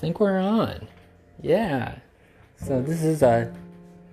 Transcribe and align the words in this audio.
think 0.00 0.18
we're 0.18 0.40
on. 0.40 0.88
Yeah. 1.42 1.96
So 2.56 2.80
this 2.80 3.02
is 3.02 3.22
a 3.22 3.54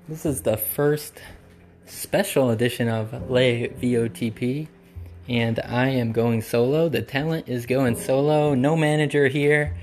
this 0.10 0.26
is 0.26 0.42
the 0.42 0.58
first 0.58 1.14
special 1.86 2.50
edition 2.50 2.90
of 2.90 3.32
Lay 3.32 3.70
VOTP 3.70 4.68
and 5.30 5.60
I 5.62 5.88
am 5.88 6.12
going 6.12 6.42
solo. 6.42 6.90
The 6.90 7.02
talent 7.02 7.48
is 7.48 7.66
going 7.66 7.96
solo. 7.96 8.54
No 8.54 8.76
manager 8.76 9.30
here. 9.30 9.78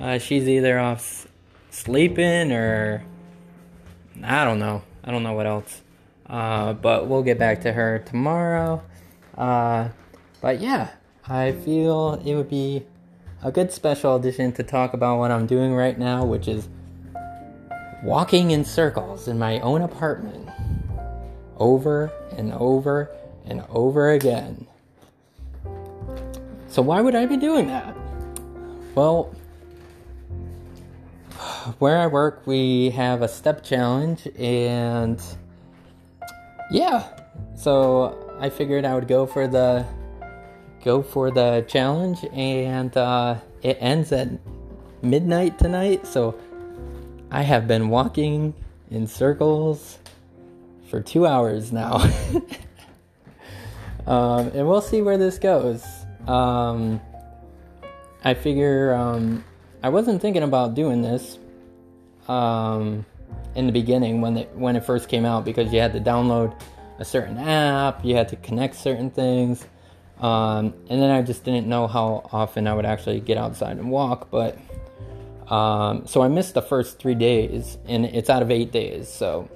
Uh, 0.00 0.16
she's 0.18 0.48
either 0.48 0.78
off 0.78 1.28
sleeping 1.70 2.50
or 2.50 3.04
I 4.22 4.44
don't 4.46 4.58
know. 4.58 4.82
I 5.04 5.10
don't 5.10 5.22
know 5.22 5.34
what 5.34 5.46
else. 5.46 5.82
Uh, 6.26 6.72
but 6.72 7.08
we'll 7.08 7.22
get 7.22 7.38
back 7.38 7.60
to 7.62 7.72
her 7.72 7.98
tomorrow. 7.98 8.82
Uh, 9.36 9.90
but 10.40 10.60
yeah, 10.60 10.92
I 11.28 11.52
feel 11.52 12.14
it 12.24 12.34
would 12.34 12.48
be 12.48 12.86
a 13.46 13.52
good 13.52 13.70
special 13.70 14.16
edition 14.16 14.50
to 14.50 14.64
talk 14.64 14.92
about 14.92 15.20
what 15.20 15.30
I'm 15.30 15.46
doing 15.46 15.72
right 15.72 15.96
now, 15.96 16.24
which 16.24 16.48
is 16.48 16.68
walking 18.02 18.50
in 18.50 18.64
circles 18.64 19.28
in 19.28 19.38
my 19.38 19.60
own 19.60 19.82
apartment 19.82 20.48
over 21.56 22.10
and 22.36 22.52
over 22.54 23.08
and 23.44 23.62
over 23.68 24.10
again. 24.10 24.66
So, 26.66 26.82
why 26.82 27.00
would 27.00 27.14
I 27.14 27.26
be 27.26 27.36
doing 27.36 27.68
that? 27.68 27.96
Well, 28.96 29.32
where 31.78 31.98
I 31.98 32.08
work, 32.08 32.42
we 32.46 32.90
have 32.90 33.22
a 33.22 33.28
step 33.28 33.62
challenge, 33.62 34.26
and 34.36 35.22
yeah, 36.72 37.06
so 37.54 38.36
I 38.40 38.50
figured 38.50 38.84
I 38.84 38.96
would 38.96 39.06
go 39.06 39.24
for 39.24 39.46
the 39.46 39.86
go 40.86 41.02
for 41.02 41.32
the 41.32 41.64
challenge, 41.66 42.24
and 42.32 42.96
uh, 42.96 43.34
it 43.60 43.76
ends 43.80 44.12
at 44.12 44.28
midnight 45.02 45.58
tonight. 45.58 46.06
So 46.06 46.38
I 47.28 47.42
have 47.42 47.66
been 47.66 47.88
walking 47.88 48.54
in 48.88 49.08
circles 49.08 49.98
for 50.88 51.00
two 51.00 51.26
hours 51.26 51.72
now, 51.72 51.96
um, 54.06 54.52
and 54.54 54.68
we'll 54.68 54.80
see 54.80 55.02
where 55.02 55.18
this 55.18 55.40
goes. 55.40 55.84
Um, 56.28 57.00
I 58.22 58.34
figure 58.34 58.94
um, 58.94 59.44
I 59.82 59.88
wasn't 59.88 60.22
thinking 60.22 60.44
about 60.44 60.76
doing 60.76 61.02
this 61.02 61.36
um, 62.28 63.04
in 63.56 63.66
the 63.66 63.72
beginning 63.72 64.20
when 64.20 64.36
it 64.36 64.54
when 64.54 64.76
it 64.76 64.84
first 64.84 65.08
came 65.08 65.24
out 65.24 65.44
because 65.44 65.72
you 65.72 65.80
had 65.80 65.92
to 65.94 66.00
download 66.00 66.56
a 67.00 67.04
certain 67.04 67.38
app, 67.38 68.04
you 68.04 68.14
had 68.14 68.28
to 68.28 68.36
connect 68.36 68.76
certain 68.76 69.10
things. 69.10 69.66
Um, 70.20 70.72
and 70.88 71.02
then 71.02 71.10
I 71.10 71.22
just 71.22 71.44
didn't 71.44 71.66
know 71.66 71.86
how 71.86 72.28
often 72.32 72.66
I 72.66 72.74
would 72.74 72.86
actually 72.86 73.20
get 73.20 73.36
outside 73.36 73.76
and 73.76 73.90
walk. 73.90 74.30
But 74.30 74.58
um, 75.50 76.06
so 76.06 76.22
I 76.22 76.28
missed 76.28 76.54
the 76.54 76.62
first 76.62 76.98
three 76.98 77.14
days, 77.14 77.78
and 77.86 78.06
it's 78.06 78.30
out 78.30 78.42
of 78.42 78.50
eight 78.50 78.72
days. 78.72 79.08
So 79.08 79.48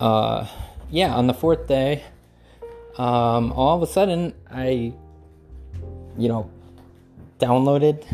uh, 0.00 0.46
yeah, 0.90 1.14
on 1.14 1.26
the 1.26 1.34
fourth 1.34 1.68
day, 1.68 2.04
um, 2.98 3.52
all 3.52 3.76
of 3.76 3.82
a 3.82 3.92
sudden 3.92 4.34
I, 4.50 4.92
you 6.18 6.28
know, 6.28 6.50
downloaded 7.38 8.04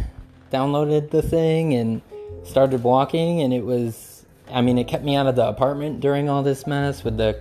downloaded 0.53 1.11
the 1.11 1.23
thing 1.23 1.75
and 1.75 2.03
started 2.45 2.83
walking, 2.83 3.41
and 3.43 3.53
it 3.53 3.65
was. 3.65 4.25
I 4.51 4.63
mean, 4.63 4.79
it 4.79 4.89
kept 4.89 5.05
me 5.05 5.15
out 5.15 5.27
of 5.27 5.37
the 5.37 5.47
apartment 5.47 6.01
during 6.01 6.31
all 6.31 6.43
this 6.43 6.67
mess 6.67 7.05
with 7.05 7.19
the 7.19 7.39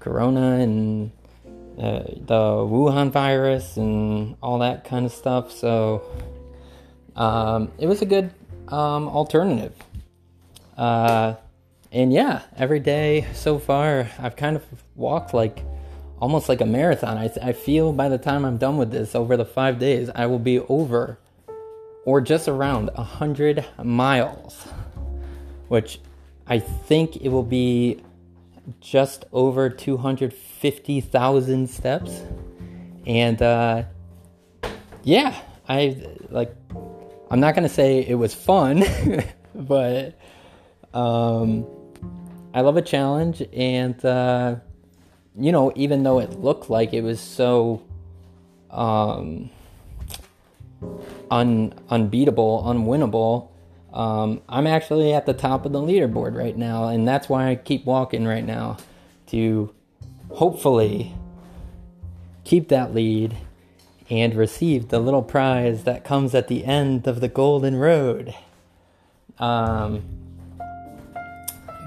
corona 0.00 0.58
and 0.58 1.10
uh, 1.78 2.02
the 2.04 2.66
Wuhan 2.68 3.10
virus 3.10 3.76
and 3.76 4.36
all 4.42 4.58
that 4.58 4.84
kind 4.84 5.06
of 5.06 5.12
stuff. 5.12 5.50
So 5.52 6.02
um, 7.16 7.72
it 7.78 7.86
was 7.86 8.02
a 8.02 8.06
good 8.06 8.30
um, 8.68 9.08
alternative. 9.08 9.74
Uh, 10.76 11.34
and 11.90 12.12
yeah, 12.12 12.42
every 12.56 12.80
day 12.80 13.26
so 13.34 13.58
far, 13.58 14.08
I've 14.18 14.36
kind 14.36 14.56
of 14.56 14.64
walked 14.94 15.34
like 15.34 15.62
almost 16.20 16.48
like 16.48 16.60
a 16.60 16.66
marathon. 16.66 17.18
I, 17.18 17.30
I 17.42 17.52
feel 17.52 17.92
by 17.92 18.08
the 18.08 18.18
time 18.18 18.44
I'm 18.44 18.56
done 18.56 18.76
with 18.76 18.90
this 18.90 19.14
over 19.14 19.36
the 19.36 19.44
five 19.44 19.78
days, 19.78 20.08
I 20.14 20.26
will 20.26 20.38
be 20.38 20.60
over 20.60 21.18
or 22.04 22.20
just 22.20 22.48
around 22.48 22.90
a 22.94 23.02
hundred 23.02 23.64
miles, 23.82 24.66
which 25.68 26.00
I 26.46 26.58
think 26.58 27.16
it 27.16 27.28
will 27.28 27.42
be 27.42 28.02
just 28.80 29.24
over 29.32 29.68
250,000 29.68 31.68
steps. 31.68 32.22
And 33.06 33.42
uh, 33.42 33.84
yeah, 35.02 35.40
I 35.68 35.96
like, 36.30 36.54
I'm 37.30 37.40
not 37.40 37.54
going 37.54 37.68
to 37.68 37.74
say 37.74 38.06
it 38.06 38.14
was 38.14 38.34
fun, 38.34 38.84
but 39.54 40.18
um, 40.94 41.66
I 42.54 42.60
love 42.60 42.76
a 42.76 42.82
challenge. 42.82 43.42
And, 43.52 44.02
uh, 44.04 44.56
you 45.38 45.52
know, 45.52 45.72
even 45.74 46.02
though 46.02 46.20
it 46.20 46.40
looked 46.40 46.70
like 46.70 46.92
it 46.92 47.02
was 47.02 47.20
so 47.20 47.82
um, 48.70 49.50
un- 51.30 51.74
unbeatable, 51.88 52.62
unwinnable, 52.64 53.48
um, 53.92 54.40
I'm 54.48 54.66
actually 54.66 55.12
at 55.12 55.26
the 55.26 55.34
top 55.34 55.66
of 55.66 55.72
the 55.72 55.80
leaderboard 55.80 56.36
right 56.36 56.56
now, 56.56 56.88
and 56.88 57.06
that's 57.06 57.28
why 57.28 57.50
I 57.50 57.56
keep 57.56 57.84
walking 57.84 58.26
right 58.26 58.44
now 58.44 58.78
to 59.26 59.72
hopefully 60.30 61.14
keep 62.44 62.68
that 62.68 62.94
lead 62.94 63.36
and 64.10 64.34
receive 64.34 64.88
the 64.88 64.98
little 64.98 65.22
prize 65.22 65.84
that 65.84 66.04
comes 66.04 66.34
at 66.34 66.48
the 66.48 66.64
end 66.64 67.06
of 67.06 67.20
the 67.20 67.28
golden 67.28 67.76
road. 67.76 68.34
Um, 69.38 70.02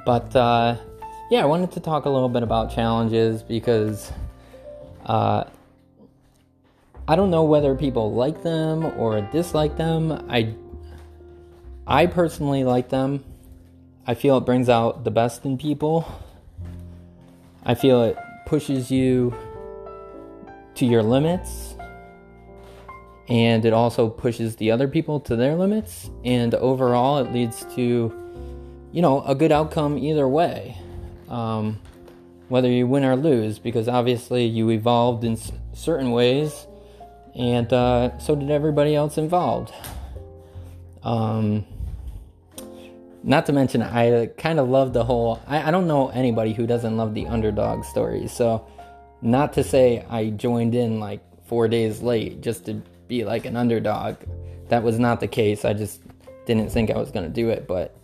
but 0.05 0.35
uh, 0.35 0.77
yeah, 1.29 1.41
I 1.41 1.45
wanted 1.45 1.72
to 1.73 1.79
talk 1.79 2.05
a 2.05 2.09
little 2.09 2.29
bit 2.29 2.43
about 2.43 2.73
challenges 2.73 3.41
because 3.41 4.11
uh, 5.05 5.45
I 7.07 7.16
don't 7.16 7.31
know 7.31 7.43
whether 7.43 7.75
people 7.75 8.13
like 8.13 8.43
them 8.43 8.85
or 8.97 9.22
dislike 9.22 9.77
them. 9.77 10.25
I 10.29 10.53
I 11.88 12.07
personally 12.07 12.63
like 12.63 12.90
them. 12.90 13.23
I 14.07 14.13
feel 14.13 14.38
it 14.38 14.41
brings 14.46 14.69
out 14.69 15.03
the 15.03 15.12
best 15.12 15.46
in 15.46 15.57
people. 15.57 16.06
I 17.63 17.75
feel 17.75 18.03
it 18.03 18.18
pushes 18.46 18.91
you 18.91 19.35
to 20.75 20.85
your 20.85 21.03
limits. 21.03 21.75
And 23.28 23.66
it 23.66 23.73
also 23.73 24.09
pushes 24.09 24.56
the 24.57 24.72
other 24.72 24.88
people 24.88 25.19
to 25.22 25.35
their 25.35 25.56
limits. 25.56 26.09
And 26.23 26.53
overall, 26.56 27.18
it 27.19 27.31
leads 27.31 27.66
to, 27.75 28.13
you 28.91 29.02
know, 29.02 29.23
a 29.23 29.34
good 29.34 29.52
outcome 29.52 29.97
either 29.97 30.28
way. 30.28 30.78
Um, 31.29 31.79
whether 32.50 32.69
you 32.69 32.85
win 32.85 33.03
or 33.03 33.16
lose, 33.16 33.57
because 33.57 33.88
obviously 33.88 34.46
you 34.46 34.69
evolved 34.69 35.23
in 35.23 35.34
s- 35.34 35.52
certain 35.73 36.12
ways, 36.12 36.67
and 37.34 37.72
uh, 37.73 38.17
so 38.19 38.35
did 38.35 38.52
everybody 38.52 38.94
else 38.94 39.17
involved. 39.17 39.73
Um, 41.02 41.66
not 43.25 43.47
to 43.47 43.53
mention, 43.53 43.81
I 43.81 44.27
kind 44.27 44.59
of 44.59 44.69
love 44.69 44.93
the 44.93 45.03
whole. 45.03 45.41
I, 45.47 45.67
I 45.67 45.71
don't 45.71 45.87
know 45.87 46.09
anybody 46.09 46.53
who 46.53 46.67
doesn't 46.67 46.95
love 46.95 47.15
the 47.15 47.25
underdog 47.25 47.83
story. 47.83 48.27
So, 48.27 48.67
not 49.21 49.53
to 49.53 49.63
say 49.63 50.05
I 50.09 50.29
joined 50.29 50.75
in 50.75 50.99
like 50.99 51.21
four 51.47 51.67
days 51.67 52.03
late 52.03 52.41
just 52.41 52.65
to 52.65 52.83
be 53.07 53.25
like 53.25 53.45
an 53.45 53.57
underdog. 53.57 54.17
That 54.69 54.83
was 54.83 54.99
not 54.99 55.21
the 55.21 55.27
case. 55.27 55.65
I 55.65 55.73
just 55.73 56.01
didn't 56.45 56.69
think 56.69 56.91
I 56.91 56.97
was 56.97 57.09
going 57.09 57.25
to 57.25 57.31
do 57.31 57.49
it. 57.49 57.67
But, 57.67 57.97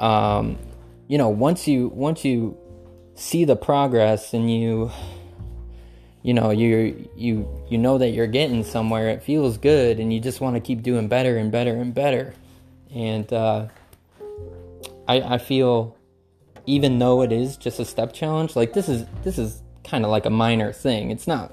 um, 0.00 0.58
you 1.06 1.18
know, 1.18 1.28
once 1.28 1.68
you 1.68 1.88
once 1.88 2.24
you 2.24 2.58
see 3.14 3.44
the 3.44 3.56
progress 3.56 4.34
and 4.34 4.52
you 4.52 4.90
you 6.22 6.34
know 6.34 6.50
you 6.50 7.08
you 7.16 7.48
you 7.68 7.78
know 7.78 7.98
that 7.98 8.10
you're 8.10 8.26
getting 8.26 8.62
somewhere 8.62 9.08
it 9.08 9.22
feels 9.22 9.56
good 9.56 9.98
and 9.98 10.12
you 10.12 10.20
just 10.20 10.40
want 10.40 10.54
to 10.54 10.60
keep 10.60 10.82
doing 10.82 11.08
better 11.08 11.36
and 11.36 11.50
better 11.50 11.74
and 11.74 11.94
better 11.94 12.32
and 12.94 13.32
uh, 13.32 13.66
I, 15.08 15.34
I 15.34 15.38
feel 15.38 15.96
even 16.66 16.98
though 16.98 17.22
it 17.22 17.32
is 17.32 17.56
just 17.56 17.80
a 17.80 17.84
step 17.84 18.12
challenge, 18.12 18.54
like 18.54 18.74
this 18.74 18.88
is 18.88 19.06
this 19.24 19.38
is 19.38 19.62
kind 19.82 20.04
of 20.04 20.10
like 20.10 20.26
a 20.26 20.30
minor 20.30 20.72
thing. 20.72 21.10
It's 21.10 21.26
not 21.26 21.50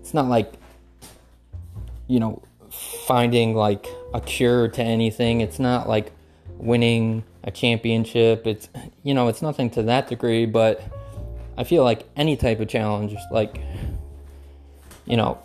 it's 0.00 0.12
not 0.12 0.28
like 0.28 0.52
you 2.06 2.20
know 2.20 2.42
finding 2.70 3.54
like 3.54 3.86
a 4.12 4.20
cure 4.20 4.68
to 4.68 4.82
anything. 4.82 5.40
It's 5.40 5.58
not 5.58 5.88
like 5.88 6.12
winning 6.58 7.24
a 7.42 7.50
championship. 7.50 8.46
It's 8.46 8.68
you 9.02 9.14
know, 9.14 9.28
it's 9.28 9.40
nothing 9.40 9.70
to 9.70 9.82
that 9.84 10.08
degree, 10.08 10.44
but 10.44 10.82
I 11.56 11.64
feel 11.64 11.82
like 11.82 12.06
any 12.16 12.36
type 12.36 12.60
of 12.60 12.68
challenge 12.68 13.16
like 13.32 13.60
you 15.06 15.16
know, 15.16 15.38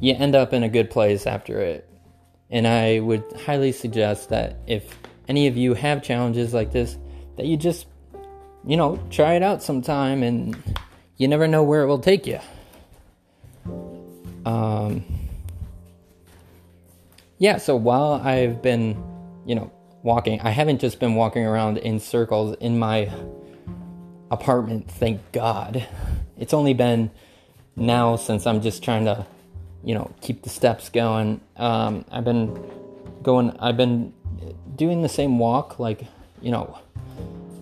you 0.00 0.14
end 0.14 0.36
up 0.36 0.52
in 0.52 0.62
a 0.62 0.68
good 0.68 0.90
place 0.90 1.26
after 1.26 1.60
it. 1.60 1.88
And 2.50 2.66
I 2.66 3.00
would 3.00 3.24
highly 3.44 3.72
suggest 3.72 4.28
that 4.28 4.56
if 4.66 4.94
any 5.28 5.46
of 5.46 5.56
you 5.56 5.74
have 5.74 6.02
challenges 6.02 6.54
like 6.54 6.72
this, 6.72 6.96
that 7.36 7.46
you 7.46 7.56
just, 7.56 7.86
you 8.66 8.76
know, 8.76 8.98
try 9.10 9.34
it 9.34 9.42
out 9.42 9.62
sometime 9.62 10.22
and 10.22 10.56
you 11.16 11.28
never 11.28 11.46
know 11.46 11.62
where 11.62 11.82
it 11.82 11.86
will 11.86 11.98
take 11.98 12.26
you. 12.26 12.40
Um, 14.44 15.04
yeah, 17.38 17.58
so 17.58 17.76
while 17.76 18.14
I've 18.14 18.62
been 18.62 19.02
you 19.48 19.54
know, 19.54 19.72
walking. 20.02 20.40
I 20.42 20.50
haven't 20.50 20.78
just 20.78 21.00
been 21.00 21.14
walking 21.14 21.44
around 21.44 21.78
in 21.78 22.00
circles 22.00 22.54
in 22.60 22.78
my 22.78 23.10
apartment, 24.30 24.90
thank 24.90 25.32
God. 25.32 25.88
It's 26.36 26.52
only 26.52 26.74
been 26.74 27.10
now 27.74 28.16
since 28.16 28.46
I'm 28.46 28.60
just 28.60 28.84
trying 28.84 29.06
to, 29.06 29.26
you 29.82 29.94
know, 29.94 30.12
keep 30.20 30.42
the 30.42 30.50
steps 30.50 30.90
going. 30.90 31.40
Um, 31.56 32.04
I've 32.12 32.26
been 32.26 32.62
going, 33.22 33.56
I've 33.58 33.78
been 33.78 34.12
doing 34.76 35.02
the 35.02 35.08
same 35.08 35.38
walk, 35.38 35.78
like, 35.78 36.04
you 36.40 36.50
know, 36.50 36.78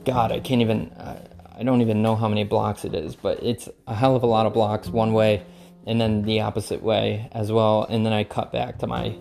God, 0.05 0.33
I 0.33 0.41
can't 0.41 0.61
even, 0.61 0.93
I, 0.99 1.19
I 1.59 1.63
don't 1.63 1.81
even 1.81 2.03
know 2.03 2.17
how 2.17 2.29
many 2.29 2.45
blocks 2.45 2.85
it 2.85 2.95
is, 2.95 3.17
but 3.17 3.43
it's 3.43 3.69
a 3.87 3.95
hell 3.95 4.15
of 4.15 4.23
a 4.23 4.27
lot 4.27 4.47
of 4.47 4.53
blocks 4.53 4.89
one 4.89 5.13
way 5.13 5.43
and 5.87 6.01
then 6.01 6.23
the 6.23 6.41
opposite 6.41 6.83
way 6.83 7.29
as 7.33 7.51
well. 7.51 7.85
And 7.85 8.05
then 8.05 8.13
I 8.13 8.25
cut 8.25 8.53
back 8.53 8.79
to 8.79 8.87
my, 8.87 9.17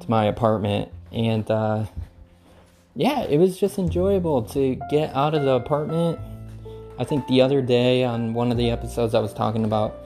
to 0.00 0.10
my 0.10 0.26
apartment 0.26 0.90
and, 1.12 1.50
uh, 1.50 1.84
yeah, 2.94 3.22
it 3.22 3.38
was 3.38 3.58
just 3.58 3.78
enjoyable 3.78 4.42
to 4.42 4.76
get 4.90 5.12
out 5.14 5.34
of 5.34 5.42
the 5.42 5.54
apartment. 5.54 6.18
I 6.96 7.04
think 7.04 7.26
the 7.26 7.40
other 7.40 7.60
day 7.60 8.04
on 8.04 8.34
one 8.34 8.52
of 8.52 8.56
the 8.56 8.70
episodes 8.70 9.14
I 9.14 9.18
was 9.18 9.34
talking 9.34 9.64
about 9.64 9.96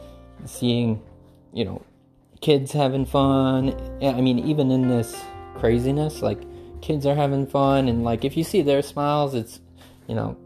seeing, 0.47 1.03
you 1.53 1.67
know, 1.67 1.83
kids 2.41 2.73
having 2.73 3.05
fun. 3.05 3.75
I 4.03 4.21
mean, 4.23 4.39
even 4.39 4.71
in 4.71 4.89
this 4.89 5.21
craziness, 5.57 6.23
like 6.23 6.41
kids 6.81 7.07
are 7.07 7.15
having 7.15 7.47
fun, 7.47 7.89
and 7.89 8.05
like 8.05 8.25
if 8.25 8.37
you 8.37 8.45
see 8.45 8.63
their 8.63 8.83
smiles, 8.83 9.35
it's, 9.35 9.61
you 10.07 10.15
know, 10.15 10.37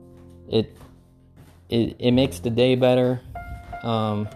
it 0.49 0.77
it 1.69 1.97
it 1.99 2.11
makes 2.13 2.39
the 2.41 2.51
day 2.51 2.75
better. 2.75 3.21
Um, 3.83 4.29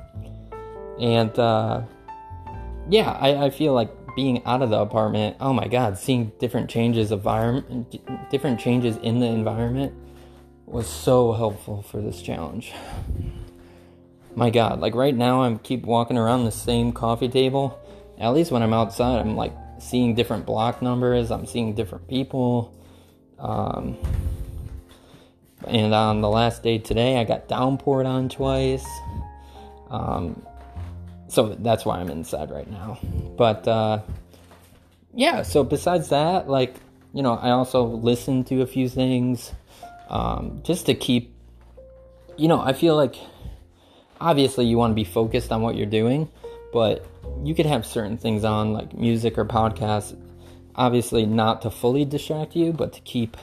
and 1.00 1.37
uh, 1.38 1.82
yeah, 2.88 3.10
I, 3.10 3.46
I 3.46 3.50
feel 3.50 3.72
like 3.72 3.90
being 4.16 4.44
out 4.44 4.62
of 4.62 4.70
the 4.70 4.78
apartment. 4.78 5.37
Oh 5.40 5.52
my 5.52 5.69
God, 5.69 5.98
seeing 5.98 6.32
different 6.38 6.70
changes 6.70 7.10
of 7.10 7.20
environment, 7.20 8.31
different 8.31 8.60
changes 8.60 8.96
in 8.99 9.20
the 9.20 9.26
environment 9.26 9.92
was 10.66 10.88
so 10.88 11.32
helpful 11.32 11.82
for 11.82 12.00
this 12.00 12.20
challenge 12.20 12.72
my 14.37 14.50
god 14.50 14.78
like 14.81 14.94
right 14.94 15.14
now 15.14 15.42
i'm 15.42 15.58
keep 15.58 15.84
walking 15.84 16.19
around 16.19 16.44
the 16.44 16.52
same 16.52 16.92
coffee 16.92 17.28
table 17.28 17.78
at 18.19 18.31
least 18.31 18.50
when 18.50 18.62
i'm 18.62 18.75
outside 18.75 19.19
i'm 19.19 19.34
like 19.34 19.52
seeing 19.78 20.14
different 20.14 20.46
block 20.46 20.82
numbers 20.82 21.31
i'm 21.31 21.46
seeing 21.46 21.75
different 21.75 22.06
people 22.08 22.73
um, 23.38 23.96
and 25.67 25.94
on 25.94 26.20
the 26.20 26.28
last 26.28 26.62
day 26.62 26.78
today 26.78 27.19
i 27.19 27.25
got 27.25 27.49
downpoured 27.49 28.06
on 28.06 28.28
twice 28.28 28.87
um, 29.90 30.43
so 31.28 31.55
that's 31.58 31.84
why 31.84 31.99
i'm 31.99 32.11
inside 32.11 32.50
right 32.50 32.70
now. 32.70 32.99
But 33.37 33.67
uh, 33.69 34.00
yeah 35.14 35.43
so 35.43 35.64
besides 35.64 36.08
that 36.11 36.49
like 36.49 36.75
you 37.12 37.23
know 37.23 37.34
i 37.34 37.50
also 37.50 37.84
listen 37.84 38.44
to 38.44 38.62
a 38.62 38.67
few 38.67 38.88
things 38.88 39.52
um, 40.08 40.61
just 40.62 40.87
to 40.87 40.94
keep 40.94 41.34
you 42.37 42.49
know 42.49 42.61
i 42.61 42.73
feel 42.73 42.96
like 42.96 43.17
obviously 44.20 44.67
you 44.67 44.76
want 44.76 44.90
to 44.90 44.94
be 44.94 45.05
focused 45.05 45.52
on 45.52 45.62
what 45.62 45.76
you're 45.76 45.87
doing, 45.87 46.28
but 46.76 47.06
you 47.43 47.55
could 47.55 47.64
have 47.64 47.87
certain 47.87 48.19
things 48.19 48.44
on 48.44 48.75
like 48.75 48.93
music 48.93 49.38
or 49.38 49.46
podcasts, 49.46 50.14
obviously 50.75 51.25
not 51.25 51.62
to 51.62 51.70
fully 51.70 52.05
distract 52.05 52.55
you, 52.55 52.70
but 52.70 52.93
to 52.93 53.00
keep 53.00 53.38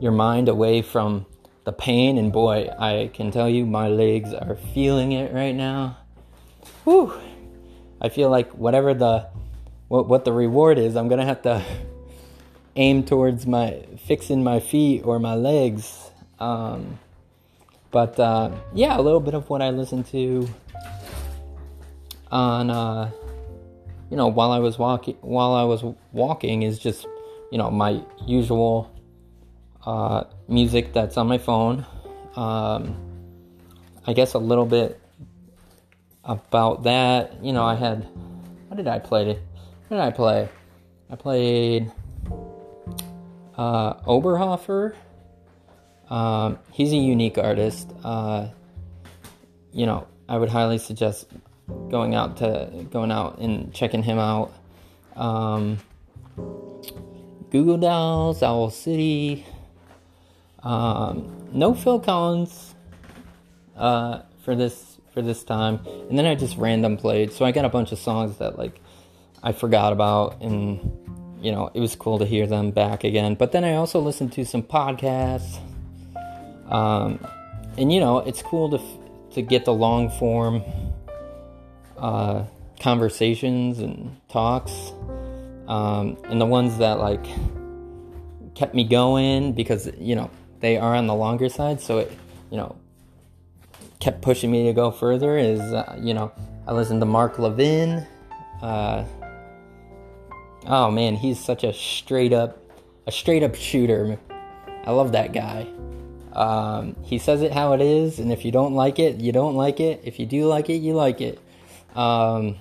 your 0.00 0.12
mind 0.12 0.48
away 0.48 0.80
from 0.80 1.26
the 1.64 1.72
pain. 1.72 2.16
And 2.16 2.32
boy, 2.32 2.70
I 2.78 3.10
can 3.12 3.30
tell 3.30 3.46
you, 3.46 3.66
my 3.66 3.88
legs 3.88 4.32
are 4.32 4.56
feeling 4.72 5.12
it 5.12 5.34
right 5.34 5.54
now. 5.54 5.98
Whew. 6.84 7.12
I 8.00 8.08
feel 8.08 8.30
like 8.30 8.50
whatever 8.52 8.94
the 8.94 9.26
what 9.88 10.08
what 10.08 10.24
the 10.24 10.32
reward 10.32 10.78
is, 10.78 10.96
I'm 10.96 11.08
gonna 11.08 11.26
have 11.26 11.42
to 11.42 11.62
aim 12.74 13.02
towards 13.04 13.46
my 13.46 13.84
fixing 14.06 14.42
my 14.42 14.60
feet 14.60 15.02
or 15.04 15.18
my 15.18 15.34
legs. 15.34 16.10
Um, 16.38 17.00
but 17.90 18.18
uh, 18.18 18.50
yeah, 18.72 18.98
a 18.98 19.02
little 19.02 19.20
bit 19.20 19.34
of 19.34 19.50
what 19.50 19.60
I 19.60 19.68
listen 19.68 20.04
to 20.04 20.48
on 22.30 22.70
uh, 22.70 23.10
you 24.10 24.16
know 24.16 24.28
while 24.28 24.52
I 24.52 24.58
was 24.58 24.78
walking 24.78 25.16
while 25.20 25.52
I 25.52 25.64
was 25.64 25.84
walking 26.12 26.62
is 26.62 26.78
just 26.78 27.06
you 27.50 27.58
know 27.58 27.70
my 27.70 28.02
usual 28.26 28.90
uh, 29.84 30.24
music 30.48 30.92
that's 30.92 31.16
on 31.16 31.26
my 31.26 31.38
phone. 31.38 31.86
Um, 32.36 32.96
I 34.06 34.12
guess 34.12 34.34
a 34.34 34.38
little 34.38 34.66
bit 34.66 35.00
about 36.24 36.84
that. 36.84 37.42
You 37.42 37.52
know, 37.52 37.64
I 37.64 37.74
had 37.74 38.06
what 38.68 38.76
did 38.76 38.88
I 38.88 38.98
play? 38.98 39.38
What 39.88 39.96
did 39.96 40.00
I 40.00 40.10
play? 40.10 40.48
I 41.10 41.16
played 41.16 41.90
uh, 43.56 43.94
Oberhofer. 44.04 44.94
Um, 46.08 46.58
he's 46.72 46.92
a 46.92 46.96
unique 46.96 47.38
artist. 47.38 47.92
Uh, 48.04 48.48
you 49.72 49.86
know, 49.86 50.06
I 50.28 50.38
would 50.38 50.48
highly 50.48 50.78
suggest 50.78 51.26
going 51.90 52.14
out 52.14 52.36
to 52.38 52.86
going 52.90 53.10
out 53.10 53.38
and 53.38 53.72
checking 53.72 54.02
him 54.02 54.18
out. 54.18 54.52
Um, 55.16 55.78
Goo 57.50 57.64
Goo 57.64 57.78
Dolls, 57.78 58.42
Owl 58.42 58.70
City. 58.70 59.44
Um, 60.62 61.48
no 61.52 61.74
Phil 61.74 62.00
Collins 62.00 62.74
uh, 63.76 64.22
for 64.44 64.54
this 64.54 64.98
for 65.12 65.22
this 65.22 65.42
time, 65.42 65.80
and 66.08 66.18
then 66.18 66.26
I 66.26 66.34
just 66.34 66.56
random 66.56 66.96
played. 66.96 67.32
So 67.32 67.44
I 67.44 67.52
got 67.52 67.64
a 67.64 67.68
bunch 67.68 67.92
of 67.92 67.98
songs 67.98 68.38
that 68.38 68.58
like 68.58 68.80
I 69.42 69.52
forgot 69.52 69.92
about, 69.92 70.40
and 70.40 70.80
you 71.42 71.50
know 71.50 71.70
it 71.74 71.80
was 71.80 71.96
cool 71.96 72.18
to 72.18 72.26
hear 72.26 72.46
them 72.46 72.70
back 72.70 73.04
again. 73.04 73.34
But 73.34 73.52
then 73.52 73.64
I 73.64 73.74
also 73.74 74.00
listened 74.00 74.32
to 74.34 74.44
some 74.44 74.62
podcasts. 74.62 75.58
Um, 76.70 77.18
and 77.76 77.92
you 77.92 78.00
know, 78.00 78.18
it's 78.18 78.42
cool 78.42 78.70
to 78.70 78.80
to 79.34 79.42
get 79.42 79.64
the 79.64 79.72
long 79.72 80.10
form 80.10 80.62
uh, 82.00 82.44
conversations 82.80 83.78
and 83.78 84.16
talks, 84.28 84.72
um, 85.68 86.16
and 86.24 86.40
the 86.40 86.46
ones 86.46 86.78
that 86.78 86.98
like 86.98 87.24
kept 88.54 88.74
me 88.74 88.84
going 88.84 89.52
because 89.52 89.90
you 89.98 90.16
know 90.16 90.30
they 90.60 90.76
are 90.76 90.96
on 90.96 91.06
the 91.06 91.14
longer 91.14 91.48
side, 91.48 91.80
so 91.80 91.98
it 91.98 92.12
you 92.50 92.56
know 92.56 92.76
kept 94.00 94.22
pushing 94.22 94.50
me 94.50 94.66
to 94.66 94.72
go 94.72 94.90
further. 94.90 95.36
Is 95.36 95.60
uh, 95.60 95.98
you 96.00 96.14
know 96.14 96.32
I 96.66 96.72
listened 96.72 97.00
to 97.00 97.06
Mark 97.06 97.38
Levin. 97.38 98.06
Uh, 98.62 99.04
oh 100.66 100.90
man, 100.90 101.16
he's 101.16 101.38
such 101.38 101.64
a 101.64 101.72
straight 101.72 102.32
up 102.32 102.58
a 103.06 103.12
straight 103.12 103.42
up 103.42 103.54
shooter. 103.54 104.18
I 104.84 104.92
love 104.92 105.12
that 105.12 105.32
guy. 105.32 105.66
Um, 106.32 106.96
he 107.02 107.18
says 107.18 107.42
it 107.42 107.52
how 107.52 107.72
it 107.72 107.80
is, 107.80 108.18
and 108.18 108.32
if 108.32 108.44
you 108.44 108.52
don't 108.52 108.74
like 108.74 108.98
it, 108.98 109.16
you 109.16 109.32
don't 109.32 109.56
like 109.56 109.80
it. 109.80 110.00
If 110.04 110.18
you 110.18 110.26
do 110.26 110.46
like 110.46 110.70
it, 110.70 110.76
you 110.76 110.94
like 110.94 111.20
it. 111.20 111.38
Um, 111.94 112.56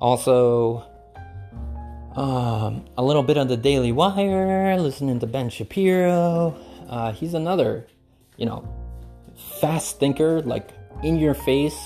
also, 0.00 0.84
um, 2.16 2.84
a 2.96 3.02
little 3.02 3.22
bit 3.22 3.36
of 3.36 3.48
the 3.48 3.56
Daily 3.56 3.92
Wire, 3.92 4.76
listening 4.78 5.20
to 5.20 5.26
Ben 5.26 5.48
Shapiro. 5.48 6.56
Uh, 6.88 7.12
he's 7.12 7.34
another, 7.34 7.86
you 8.36 8.46
know, 8.46 8.68
fast 9.60 9.98
thinker, 9.98 10.42
like 10.42 10.70
in 11.02 11.18
your 11.18 11.34
face. 11.34 11.78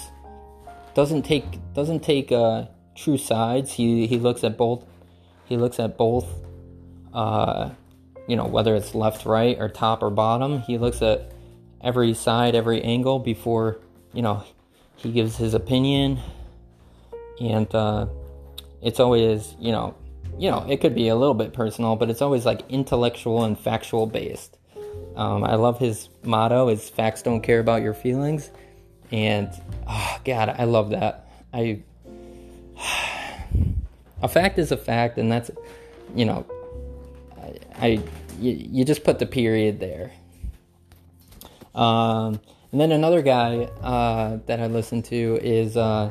Doesn't 0.94 1.22
take 1.22 1.44
doesn't 1.74 2.00
take 2.00 2.32
uh, 2.32 2.66
true 2.94 3.18
sides. 3.18 3.72
He 3.72 4.06
he 4.06 4.18
looks 4.18 4.44
at 4.44 4.56
both. 4.56 4.84
He 5.44 5.56
looks 5.56 5.78
at 5.78 5.96
both. 5.96 6.26
Uh, 7.12 7.70
you 8.26 8.34
know, 8.34 8.46
whether 8.46 8.74
it's 8.74 8.94
left, 8.94 9.24
right, 9.24 9.56
or 9.58 9.68
top 9.68 10.02
or 10.02 10.10
bottom. 10.10 10.60
He 10.62 10.78
looks 10.78 11.02
at 11.02 11.32
every 11.80 12.14
side, 12.14 12.54
every 12.54 12.82
angle 12.82 13.18
before, 13.18 13.78
you 14.12 14.22
know, 14.22 14.44
he 14.96 15.12
gives 15.12 15.36
his 15.36 15.54
opinion. 15.54 16.18
And 17.40 17.72
uh, 17.74 18.06
it's 18.82 19.00
always, 19.00 19.54
you 19.58 19.72
know, 19.72 19.94
you 20.38 20.50
know, 20.50 20.66
it 20.68 20.80
could 20.80 20.94
be 20.94 21.08
a 21.08 21.16
little 21.16 21.34
bit 21.34 21.52
personal, 21.52 21.96
but 21.96 22.10
it's 22.10 22.22
always 22.22 22.44
like 22.44 22.62
intellectual 22.68 23.44
and 23.44 23.58
factual 23.58 24.06
based. 24.06 24.58
Um, 25.16 25.44
I 25.44 25.54
love 25.54 25.78
his 25.78 26.08
motto 26.22 26.68
is 26.68 26.88
facts 26.88 27.22
don't 27.22 27.40
care 27.40 27.60
about 27.60 27.82
your 27.82 27.94
feelings. 27.94 28.50
And 29.12 29.50
oh 29.86 30.18
god, 30.24 30.54
I 30.58 30.64
love 30.64 30.90
that. 30.90 31.28
I 31.52 31.82
a 34.22 34.28
fact 34.28 34.58
is 34.58 34.72
a 34.72 34.76
fact 34.76 35.18
and 35.18 35.30
that's 35.30 35.50
you 36.14 36.24
know 36.24 36.46
I 37.78 38.02
you, 38.40 38.52
you 38.52 38.84
just 38.84 39.04
put 39.04 39.18
the 39.18 39.26
period 39.26 39.80
there. 39.80 40.12
Um, 41.74 42.40
and 42.76 42.80
then 42.82 42.92
another 42.92 43.22
guy 43.22 43.70
uh, 43.82 44.36
that 44.44 44.60
I 44.60 44.66
listen 44.66 45.00
to 45.04 45.38
is, 45.42 45.78
uh, 45.78 46.10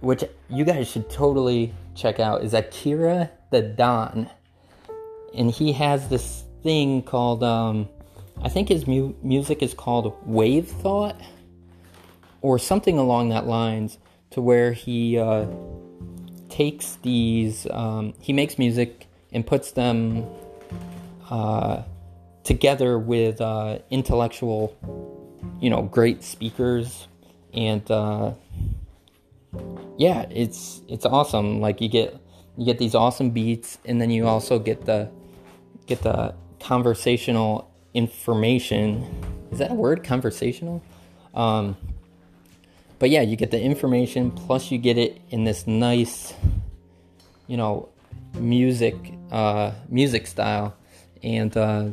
which 0.00 0.22
you 0.50 0.66
guys 0.66 0.86
should 0.86 1.08
totally 1.08 1.72
check 1.94 2.20
out, 2.20 2.44
is 2.44 2.52
Akira 2.52 3.30
the 3.50 3.62
Don, 3.62 4.28
and 5.34 5.50
he 5.50 5.72
has 5.72 6.10
this 6.10 6.44
thing 6.62 7.02
called, 7.02 7.42
um, 7.42 7.88
I 8.42 8.50
think 8.50 8.68
his 8.68 8.86
mu- 8.86 9.14
music 9.22 9.62
is 9.62 9.72
called 9.72 10.14
Wave 10.26 10.68
Thought, 10.68 11.18
or 12.42 12.58
something 12.58 12.98
along 12.98 13.30
that 13.30 13.46
lines, 13.46 13.96
to 14.32 14.42
where 14.42 14.74
he 14.74 15.18
uh, 15.18 15.46
takes 16.50 16.96
these, 16.96 17.66
um, 17.70 18.12
he 18.20 18.34
makes 18.34 18.58
music 18.58 19.06
and 19.32 19.46
puts 19.46 19.70
them 19.70 20.26
uh, 21.30 21.82
together 22.44 22.98
with 22.98 23.40
uh, 23.40 23.78
intellectual, 23.88 24.76
you 25.60 25.70
know, 25.70 25.82
great 25.82 26.22
speakers, 26.22 27.08
and 27.52 27.88
uh, 27.90 28.32
yeah, 29.96 30.26
it's 30.30 30.82
it's 30.88 31.06
awesome. 31.06 31.60
Like 31.60 31.80
you 31.80 31.88
get 31.88 32.18
you 32.56 32.64
get 32.64 32.78
these 32.78 32.94
awesome 32.94 33.30
beats, 33.30 33.78
and 33.84 34.00
then 34.00 34.10
you 34.10 34.26
also 34.26 34.58
get 34.58 34.84
the 34.84 35.10
get 35.86 36.02
the 36.02 36.34
conversational 36.60 37.70
information. 37.94 39.04
Is 39.52 39.58
that 39.58 39.70
a 39.70 39.74
word? 39.74 40.04
Conversational. 40.04 40.82
Um, 41.34 41.76
but 42.98 43.10
yeah, 43.10 43.20
you 43.20 43.36
get 43.36 43.50
the 43.50 43.60
information 43.60 44.30
plus 44.30 44.70
you 44.70 44.78
get 44.78 44.96
it 44.96 45.20
in 45.30 45.44
this 45.44 45.66
nice, 45.66 46.32
you 47.46 47.56
know, 47.56 47.88
music 48.34 48.94
uh, 49.30 49.72
music 49.88 50.26
style, 50.26 50.74
and 51.22 51.56
uh, 51.56 51.88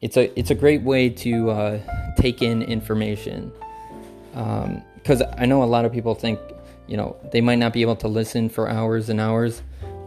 it's 0.00 0.16
a 0.16 0.38
it's 0.38 0.50
a 0.50 0.54
great 0.54 0.82
way 0.82 1.08
to 1.08 1.50
uh, 1.50 1.80
take 2.16 2.42
in 2.42 2.62
information. 2.62 3.52
Because 4.32 5.22
um, 5.22 5.28
I 5.36 5.46
know 5.46 5.62
a 5.62 5.64
lot 5.64 5.84
of 5.84 5.92
people 5.92 6.14
think, 6.14 6.38
you 6.86 6.96
know, 6.96 7.16
they 7.32 7.40
might 7.40 7.58
not 7.58 7.72
be 7.72 7.82
able 7.82 7.96
to 7.96 8.08
listen 8.08 8.48
for 8.48 8.68
hours 8.68 9.08
and 9.08 9.20
hours 9.20 9.62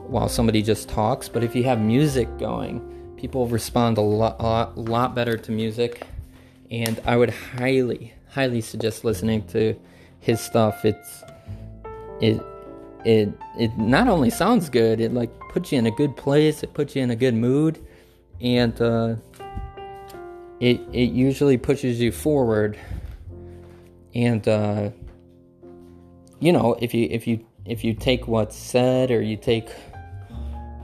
while 0.07 0.29
somebody 0.29 0.61
just 0.61 0.89
talks, 0.89 1.29
but 1.29 1.43
if 1.43 1.55
you 1.55 1.63
have 1.63 1.79
music 1.79 2.27
going, 2.37 2.81
people 3.17 3.47
respond 3.47 3.97
a 3.97 4.01
lot, 4.01 4.35
a 4.39 4.43
lot, 4.43 4.77
lot 4.77 5.15
better 5.15 5.37
to 5.37 5.51
music. 5.51 6.05
And 6.69 7.01
I 7.05 7.17
would 7.17 7.29
highly, 7.29 8.13
highly 8.29 8.61
suggest 8.61 9.03
listening 9.03 9.45
to 9.47 9.75
his 10.19 10.39
stuff. 10.39 10.85
It's 10.85 11.23
it 12.21 12.41
it 13.03 13.29
it 13.57 13.77
not 13.77 14.07
only 14.07 14.29
sounds 14.29 14.69
good, 14.69 15.01
it 15.01 15.13
like 15.13 15.31
puts 15.49 15.71
you 15.71 15.79
in 15.79 15.87
a 15.87 15.91
good 15.91 16.15
place, 16.15 16.63
it 16.63 16.73
puts 16.73 16.95
you 16.95 17.01
in 17.01 17.11
a 17.11 17.15
good 17.15 17.33
mood, 17.33 17.83
and 18.39 18.79
uh, 18.81 19.15
it 20.61 20.79
it 20.93 21.11
usually 21.11 21.57
pushes 21.57 21.99
you 21.99 22.11
forward. 22.11 22.77
And 24.13 24.47
uh, 24.47 24.91
you 26.39 26.53
know, 26.53 26.77
if 26.79 26.93
you 26.93 27.07
if 27.09 27.27
you 27.27 27.45
if 27.65 27.83
you 27.83 27.93
take 27.93 28.27
what's 28.27 28.55
said 28.55 29.11
or 29.11 29.21
you 29.21 29.37
take 29.37 29.69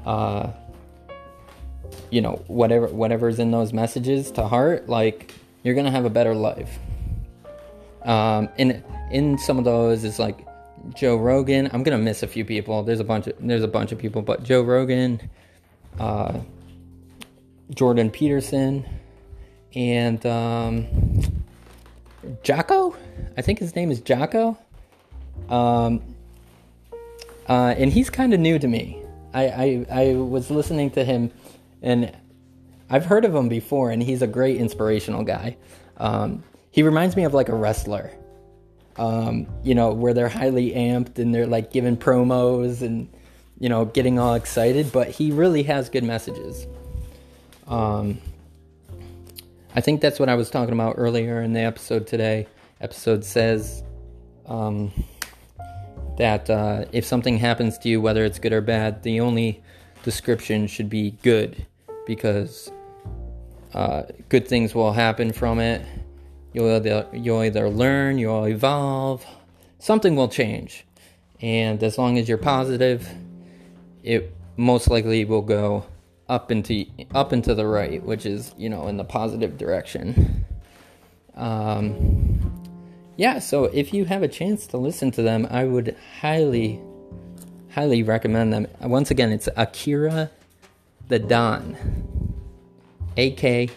uh, 0.05 0.51
you 2.09 2.21
know 2.21 2.43
whatever 2.47 2.87
whatever's 2.87 3.39
in 3.39 3.51
those 3.51 3.71
messages 3.71 4.31
to 4.31 4.47
heart, 4.47 4.89
like 4.89 5.33
you're 5.63 5.75
gonna 5.75 5.91
have 5.91 6.05
a 6.05 6.09
better 6.09 6.33
life. 6.33 6.79
Um, 8.03 8.49
and 8.57 8.83
in 9.11 9.37
some 9.37 9.59
of 9.59 9.65
those 9.65 10.03
is 10.03 10.17
like 10.17 10.47
Joe 10.95 11.17
Rogan. 11.17 11.69
I'm 11.71 11.83
gonna 11.83 11.97
miss 11.99 12.23
a 12.23 12.27
few 12.27 12.45
people. 12.45 12.81
There's 12.81 12.99
a 12.99 13.03
bunch 13.03 13.27
of 13.27 13.35
there's 13.39 13.63
a 13.63 13.67
bunch 13.67 13.91
of 13.91 13.99
people, 13.99 14.23
but 14.23 14.41
Joe 14.41 14.63
Rogan, 14.63 15.29
uh, 15.99 16.39
Jordan 17.75 18.09
Peterson, 18.09 18.85
and 19.77 20.25
um, 20.25 20.87
Jocko. 22.43 22.95
I 23.37 23.41
think 23.41 23.59
his 23.59 23.75
name 23.75 23.91
is 23.91 24.01
Jocko. 24.01 24.57
Um, 25.49 26.01
uh, 27.47 27.75
and 27.77 27.93
he's 27.93 28.09
kind 28.09 28.33
of 28.33 28.39
new 28.39 28.57
to 28.59 28.67
me. 28.67 29.01
I, 29.33 29.45
I 29.45 29.85
I 29.91 30.13
was 30.15 30.49
listening 30.49 30.91
to 30.91 31.05
him, 31.05 31.31
and 31.81 32.11
I've 32.89 33.05
heard 33.05 33.23
of 33.23 33.35
him 33.35 33.47
before, 33.47 33.91
and 33.91 34.01
he's 34.01 34.21
a 34.21 34.27
great 34.27 34.57
inspirational 34.57 35.23
guy. 35.23 35.57
Um, 35.97 36.43
he 36.71 36.83
reminds 36.83 37.15
me 37.15 37.23
of 37.23 37.33
like 37.33 37.49
a 37.49 37.55
wrestler 37.55 38.11
um, 38.97 39.47
you 39.63 39.75
know, 39.75 39.93
where 39.93 40.13
they're 40.13 40.29
highly 40.29 40.71
amped 40.71 41.19
and 41.19 41.33
they're 41.33 41.47
like 41.47 41.71
giving 41.71 41.97
promos 41.97 42.81
and, 42.81 43.07
you 43.59 43.69
know, 43.69 43.85
getting 43.85 44.19
all 44.19 44.33
excited, 44.33 44.91
but 44.91 45.09
he 45.09 45.31
really 45.31 45.63
has 45.63 45.89
good 45.89 46.03
messages. 46.03 46.67
Um, 47.67 48.19
I 49.77 49.81
think 49.81 50.01
that's 50.01 50.19
what 50.19 50.27
I 50.27 50.33
was 50.33 50.49
talking 50.49 50.73
about 50.73 50.95
earlier 50.97 51.39
in 51.43 51.53
the 51.53 51.59
episode 51.59 52.07
today. 52.07 52.47
Episode 52.81 53.23
says 53.23 53.83
um, 54.47 54.91
that 56.17 56.49
uh, 56.49 56.85
if 56.91 57.05
something 57.05 57.37
happens 57.37 57.77
to 57.77 57.89
you, 57.89 58.01
whether 58.01 58.25
it's 58.25 58.39
good 58.39 58.53
or 58.53 58.61
bad, 58.61 59.03
the 59.03 59.19
only 59.19 59.61
description 60.01 60.65
should 60.65 60.89
be 60.89 61.11
good 61.21 61.63
because 62.07 62.71
uh, 63.75 64.01
good 64.29 64.47
things 64.47 64.73
will 64.73 64.93
happen 64.93 65.31
from 65.31 65.59
it 65.59 65.85
You'll 66.53 66.71
either, 66.71 67.05
you'll 67.13 67.43
either 67.43 67.69
learn, 67.69 68.17
you'll 68.17 68.47
evolve, 68.47 69.23
something 69.77 70.15
will 70.15 70.27
change. 70.27 70.87
And 71.39 71.83
as 71.83 71.99
long 71.99 72.17
as 72.17 72.27
you're 72.27 72.39
positive, 72.39 73.07
it 74.01 74.33
most 74.55 74.89
likely 74.89 75.23
will 75.23 75.43
go 75.43 75.85
up 76.29 76.51
into 76.51 76.85
up 77.13 77.33
into 77.33 77.53
the 77.55 77.65
right, 77.65 78.03
which 78.03 78.25
is 78.25 78.53
you 78.57 78.69
know 78.69 78.87
in 78.87 78.97
the 78.97 79.03
positive 79.03 79.57
direction. 79.57 80.45
Um, 81.35 82.63
yeah, 83.15 83.39
so 83.39 83.65
if 83.65 83.93
you 83.93 84.05
have 84.05 84.23
a 84.23 84.27
chance 84.27 84.67
to 84.67 84.77
listen 84.77 85.11
to 85.11 85.21
them, 85.21 85.47
I 85.49 85.63
would 85.65 85.95
highly, 86.19 86.81
highly 87.71 88.03
recommend 88.03 88.53
them. 88.53 88.67
Once 88.81 89.11
again, 89.11 89.31
it's 89.31 89.47
Akira 89.55 90.31
the 91.07 91.19
Don, 91.19 91.77
A 93.15 93.31
K 93.31 93.69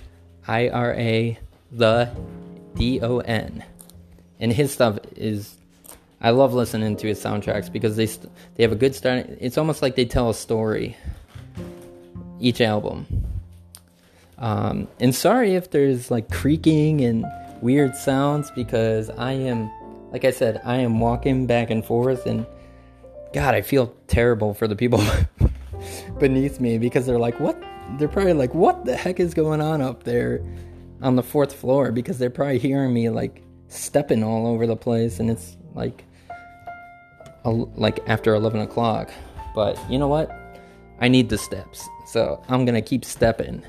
I 0.47 0.69
R 0.69 0.95
A 0.95 1.39
the 1.71 2.11
D 2.75 3.01
O 3.01 3.19
N. 3.19 3.65
And 4.41 4.53
his 4.53 4.73
stuff 4.73 4.99
is 5.17 5.57
I 6.21 6.31
love 6.31 6.53
listening 6.55 6.97
to 6.97 7.07
his 7.07 7.23
soundtracks 7.23 7.73
because 7.73 7.97
they 7.97 8.07
st- 8.07 8.31
they 8.57 8.63
have 8.63 8.73
a 8.73 8.77
good 8.77 8.95
start. 8.95 9.27
It's 9.41 9.57
almost 9.59 9.81
like 9.81 9.97
they 9.97 10.05
tell 10.05 10.31
a 10.31 10.35
story 10.35 10.97
each 12.41 12.61
album. 12.61 13.07
Um, 14.39 14.89
and 14.99 15.15
sorry 15.15 15.55
if 15.55 15.71
there's 15.71 16.11
like 16.11 16.31
creaking 16.31 17.03
and 17.03 17.27
weird 17.61 17.95
sounds 17.95 18.51
because 18.53 19.11
I 19.11 19.33
am, 19.33 19.71
like 20.13 20.25
I 20.25 20.31
said, 20.31 20.61
I 20.65 20.77
am 20.77 20.99
walking 20.99 21.47
back 21.47 21.71
and 21.71 21.85
forth, 21.85 22.27
and 22.27 22.47
God, 23.35 23.55
I 23.55 23.61
feel 23.61 23.95
terrible 24.07 24.55
for 24.55 24.67
the 24.67 24.77
people 24.77 25.05
beneath 26.19 26.59
me 26.59 26.79
because 26.79 27.07
they're 27.07 27.19
like, 27.19 27.39
what? 27.39 27.63
They're 27.99 28.09
probably 28.09 28.33
like, 28.33 28.55
what 28.55 28.85
the 28.85 28.97
heck 28.97 29.21
is 29.21 29.35
going 29.35 29.61
on 29.61 29.83
up 29.83 30.05
there? 30.05 30.41
on 31.03 31.17
the 31.17 31.23
fourth 31.23 31.55
floor 31.55 31.93
because 31.93 32.19
they're 32.19 32.31
probably 32.31 32.59
hearing 32.59 32.93
me 32.93 33.09
like 33.09 33.43
stepping 33.69 34.23
all 34.23 34.47
over 34.47 34.67
the 34.67 34.77
place 34.77 35.21
and 35.21 35.31
it's 35.31 35.57
like 35.75 36.05
like 37.45 38.01
after 38.07 38.35
11 38.35 38.61
o'clock 38.61 39.11
but 39.55 39.79
you 39.91 39.99
know 39.99 40.09
what 40.09 40.31
i 41.01 41.09
need 41.09 41.29
the 41.29 41.39
steps 41.39 41.89
so 42.07 42.43
i'm 42.49 42.65
gonna 42.65 42.83
keep 42.83 43.05
stepping 43.05 43.63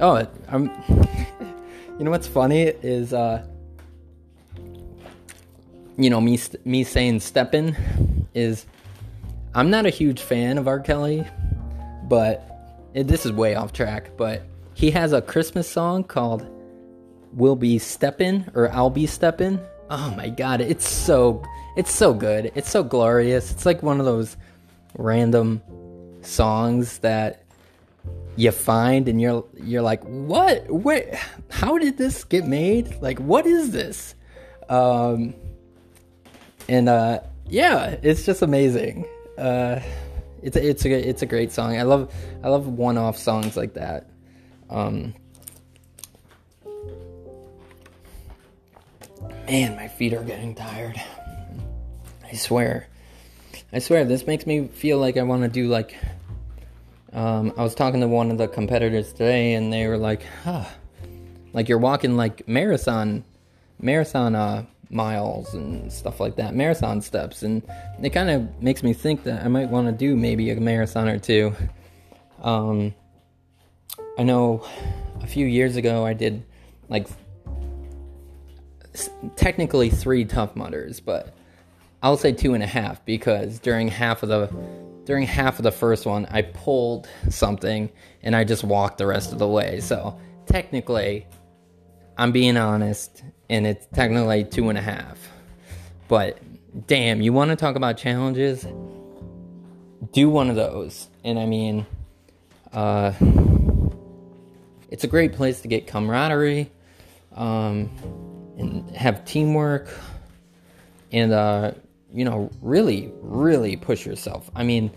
oh 0.00 0.26
i'm 0.48 0.64
you 1.98 2.04
know 2.04 2.10
what's 2.10 2.26
funny 2.26 2.62
is 2.62 3.12
uh 3.12 3.44
you 5.96 6.10
know 6.10 6.20
me 6.20 6.38
me 6.64 6.84
saying 6.84 7.20
stepping 7.20 7.74
is 8.34 8.66
i'm 9.54 9.70
not 9.70 9.86
a 9.86 9.90
huge 9.90 10.20
fan 10.20 10.58
of 10.58 10.68
r 10.68 10.80
kelly 10.80 11.26
but 12.04 12.44
it, 12.94 13.08
this 13.08 13.26
is 13.26 13.32
way 13.32 13.54
off 13.54 13.72
track 13.72 14.10
but 14.16 14.42
he 14.78 14.92
has 14.92 15.12
a 15.12 15.20
Christmas 15.20 15.68
song 15.68 16.04
called 16.04 16.46
"We'll 17.32 17.56
Be 17.56 17.80
Steppin' 17.80 18.48
or 18.54 18.70
"I'll 18.70 18.90
Be 18.90 19.08
Steppin'." 19.08 19.58
Oh 19.90 20.14
my 20.16 20.28
god, 20.28 20.60
it's 20.60 20.88
so 20.88 21.42
it's 21.76 21.90
so 21.90 22.14
good. 22.14 22.52
It's 22.54 22.70
so 22.70 22.84
glorious. 22.84 23.50
It's 23.50 23.66
like 23.66 23.82
one 23.82 23.98
of 23.98 24.06
those 24.06 24.36
random 24.96 25.60
songs 26.22 26.98
that 26.98 27.44
you 28.36 28.50
find 28.50 29.08
and 29.08 29.20
you're 29.20 29.44
you're 29.56 29.82
like, 29.82 30.02
"What? 30.04 30.70
Wait, 30.70 31.14
how 31.50 31.78
did 31.78 31.98
this 31.98 32.24
get 32.24 32.46
made? 32.46 33.00
Like 33.00 33.18
what 33.18 33.46
is 33.46 33.70
this?" 33.70 34.14
Um 34.68 35.34
and 36.68 36.88
uh 36.88 37.20
yeah, 37.48 37.96
it's 38.02 38.24
just 38.24 38.42
amazing. 38.42 39.06
Uh 39.36 39.80
it's 40.42 40.56
a, 40.56 40.68
it's 40.68 40.84
a 40.84 40.90
it's 40.90 41.22
a 41.22 41.26
great 41.26 41.52
song. 41.52 41.76
I 41.76 41.82
love 41.82 42.12
I 42.42 42.48
love 42.48 42.66
one-off 42.68 43.16
songs 43.16 43.56
like 43.56 43.74
that. 43.74 44.08
Um, 44.70 45.14
man, 49.46 49.76
my 49.76 49.88
feet 49.88 50.12
are 50.12 50.22
getting 50.22 50.54
tired. 50.54 51.00
I 52.24 52.34
swear. 52.34 52.86
I 53.70 53.80
swear, 53.80 54.06
this 54.06 54.26
makes 54.26 54.46
me 54.46 54.66
feel 54.66 54.98
like 54.98 55.18
I 55.18 55.22
want 55.22 55.42
to 55.42 55.48
do 55.48 55.68
like. 55.68 55.94
Um, 57.12 57.52
I 57.56 57.62
was 57.62 57.74
talking 57.74 58.00
to 58.00 58.08
one 58.08 58.30
of 58.30 58.38
the 58.38 58.48
competitors 58.48 59.12
today, 59.12 59.54
and 59.54 59.72
they 59.72 59.86
were 59.86 59.98
like, 59.98 60.22
huh, 60.44 60.64
like 61.52 61.68
you're 61.68 61.78
walking 61.78 62.16
like 62.16 62.48
marathon, 62.48 63.24
marathon 63.78 64.34
uh, 64.34 64.64
miles 64.90 65.52
and 65.54 65.92
stuff 65.92 66.20
like 66.20 66.36
that, 66.36 66.54
marathon 66.54 67.02
steps, 67.02 67.42
and 67.42 67.62
it 68.02 68.10
kind 68.10 68.30
of 68.30 68.62
makes 68.62 68.82
me 68.82 68.94
think 68.94 69.24
that 69.24 69.44
I 69.44 69.48
might 69.48 69.68
want 69.68 69.86
to 69.86 69.92
do 69.92 70.16
maybe 70.16 70.50
a 70.50 70.60
marathon 70.60 71.08
or 71.08 71.18
two. 71.18 71.54
Um, 72.42 72.94
I 74.18 74.22
know 74.22 74.66
a 75.22 75.26
few 75.26 75.46
years 75.46 75.76
ago 75.76 76.06
I 76.06 76.14
did 76.14 76.42
like 76.88 77.06
technically 79.36 79.90
three 79.90 80.24
Tough 80.24 80.56
Mudders, 80.56 81.00
but 81.00 81.34
I'll 82.02 82.16
say 82.16 82.32
two 82.32 82.54
and 82.54 82.62
a 82.62 82.66
half 82.66 83.04
because 83.04 83.58
during 83.58 83.88
half 83.88 84.22
of 84.22 84.28
the 84.28 84.46
during 85.04 85.26
half 85.26 85.58
of 85.58 85.62
the 85.62 85.72
first 85.72 86.04
one, 86.04 86.26
I 86.26 86.42
pulled 86.42 87.08
something 87.30 87.90
and 88.22 88.36
I 88.36 88.44
just 88.44 88.62
walked 88.62 88.98
the 88.98 89.06
rest 89.06 89.32
of 89.32 89.38
the 89.38 89.48
way. 89.48 89.80
So 89.80 90.20
technically, 90.46 91.26
I'm 92.18 92.30
being 92.30 92.56
honest, 92.56 93.22
and 93.48 93.66
it's 93.66 93.86
technically 93.94 94.44
two 94.44 94.68
and 94.68 94.76
a 94.76 94.82
half. 94.82 95.18
But 96.08 96.38
damn, 96.86 97.22
you 97.22 97.32
want 97.32 97.50
to 97.50 97.56
talk 97.56 97.76
about 97.76 97.96
challenges? 97.96 98.66
Do 100.12 100.28
one 100.28 100.50
of 100.50 100.56
those. 100.56 101.08
And 101.24 101.38
I 101.38 101.46
mean, 101.46 101.86
uh, 102.72 103.12
it's 104.90 105.04
a 105.04 105.08
great 105.08 105.32
place 105.32 105.62
to 105.62 105.68
get 105.68 105.86
camaraderie 105.86 106.70
um, 107.34 107.90
and 108.58 108.90
have 108.96 109.24
teamwork 109.24 109.88
and, 111.12 111.32
uh, 111.32 111.72
you 112.12 112.24
know, 112.24 112.50
really, 112.62 113.12
really 113.20 113.76
push 113.76 114.06
yourself. 114.06 114.50
I 114.54 114.64
mean, 114.64 114.90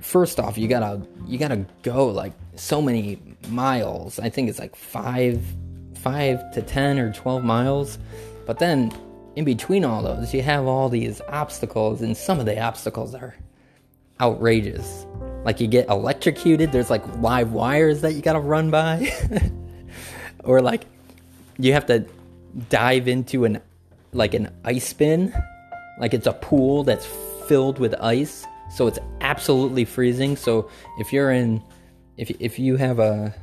first 0.00 0.38
off, 0.38 0.56
you 0.58 0.68
gotta 0.68 1.02
you 1.26 1.38
gotta 1.38 1.64
go 1.82 2.06
like 2.06 2.32
so 2.56 2.80
many 2.80 3.20
miles. 3.48 4.18
I 4.18 4.28
think 4.28 4.48
it's 4.48 4.58
like 4.58 4.76
five 4.76 5.42
five 5.94 6.52
to 6.52 6.62
ten 6.62 6.98
or 6.98 7.12
twelve 7.12 7.44
miles. 7.44 7.98
But 8.46 8.58
then 8.58 8.92
in 9.34 9.44
between 9.44 9.84
all 9.84 10.02
those, 10.02 10.32
you 10.32 10.42
have 10.42 10.66
all 10.66 10.88
these 10.88 11.20
obstacles, 11.28 12.02
and 12.02 12.16
some 12.16 12.40
of 12.40 12.46
the 12.46 12.60
obstacles 12.60 13.14
are 13.14 13.34
outrageous. 14.20 15.06
Like 15.44 15.60
you 15.60 15.66
get 15.66 15.88
electrocuted, 15.88 16.72
there's 16.72 16.90
like 16.90 17.04
live 17.18 17.52
wires 17.52 18.00
that 18.02 18.14
you 18.14 18.22
gotta 18.22 18.40
run 18.40 18.70
by. 18.70 19.12
or 20.44 20.60
like 20.60 20.86
you 21.58 21.72
have 21.72 21.86
to 21.86 22.06
dive 22.68 23.08
into 23.08 23.44
an 23.44 23.60
like 24.16 24.34
an 24.34 24.50
ice 24.64 24.92
bin. 24.92 25.32
Like 25.98 26.14
it's 26.14 26.26
a 26.26 26.32
pool 26.32 26.84
that's 26.84 27.06
filled 27.46 27.78
with 27.78 27.94
ice. 28.00 28.44
So 28.74 28.86
it's 28.86 28.98
absolutely 29.20 29.84
freezing. 29.84 30.36
So 30.36 30.70
if 30.98 31.12
you're 31.12 31.30
in 31.30 31.62
if 32.16 32.30
if 32.40 32.58
you 32.58 32.76
have 32.76 32.98
a 32.98 33.34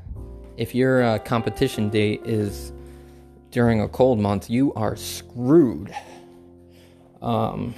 if 0.57 0.75
your 0.75 1.03
uh, 1.03 1.19
competition 1.19 1.89
date 1.89 2.21
is 2.25 2.71
during 3.51 3.81
a 3.81 3.87
cold 3.87 4.19
month, 4.19 4.49
you 4.49 4.73
are 4.73 4.95
screwed. 4.95 5.93
Um, 7.21 7.73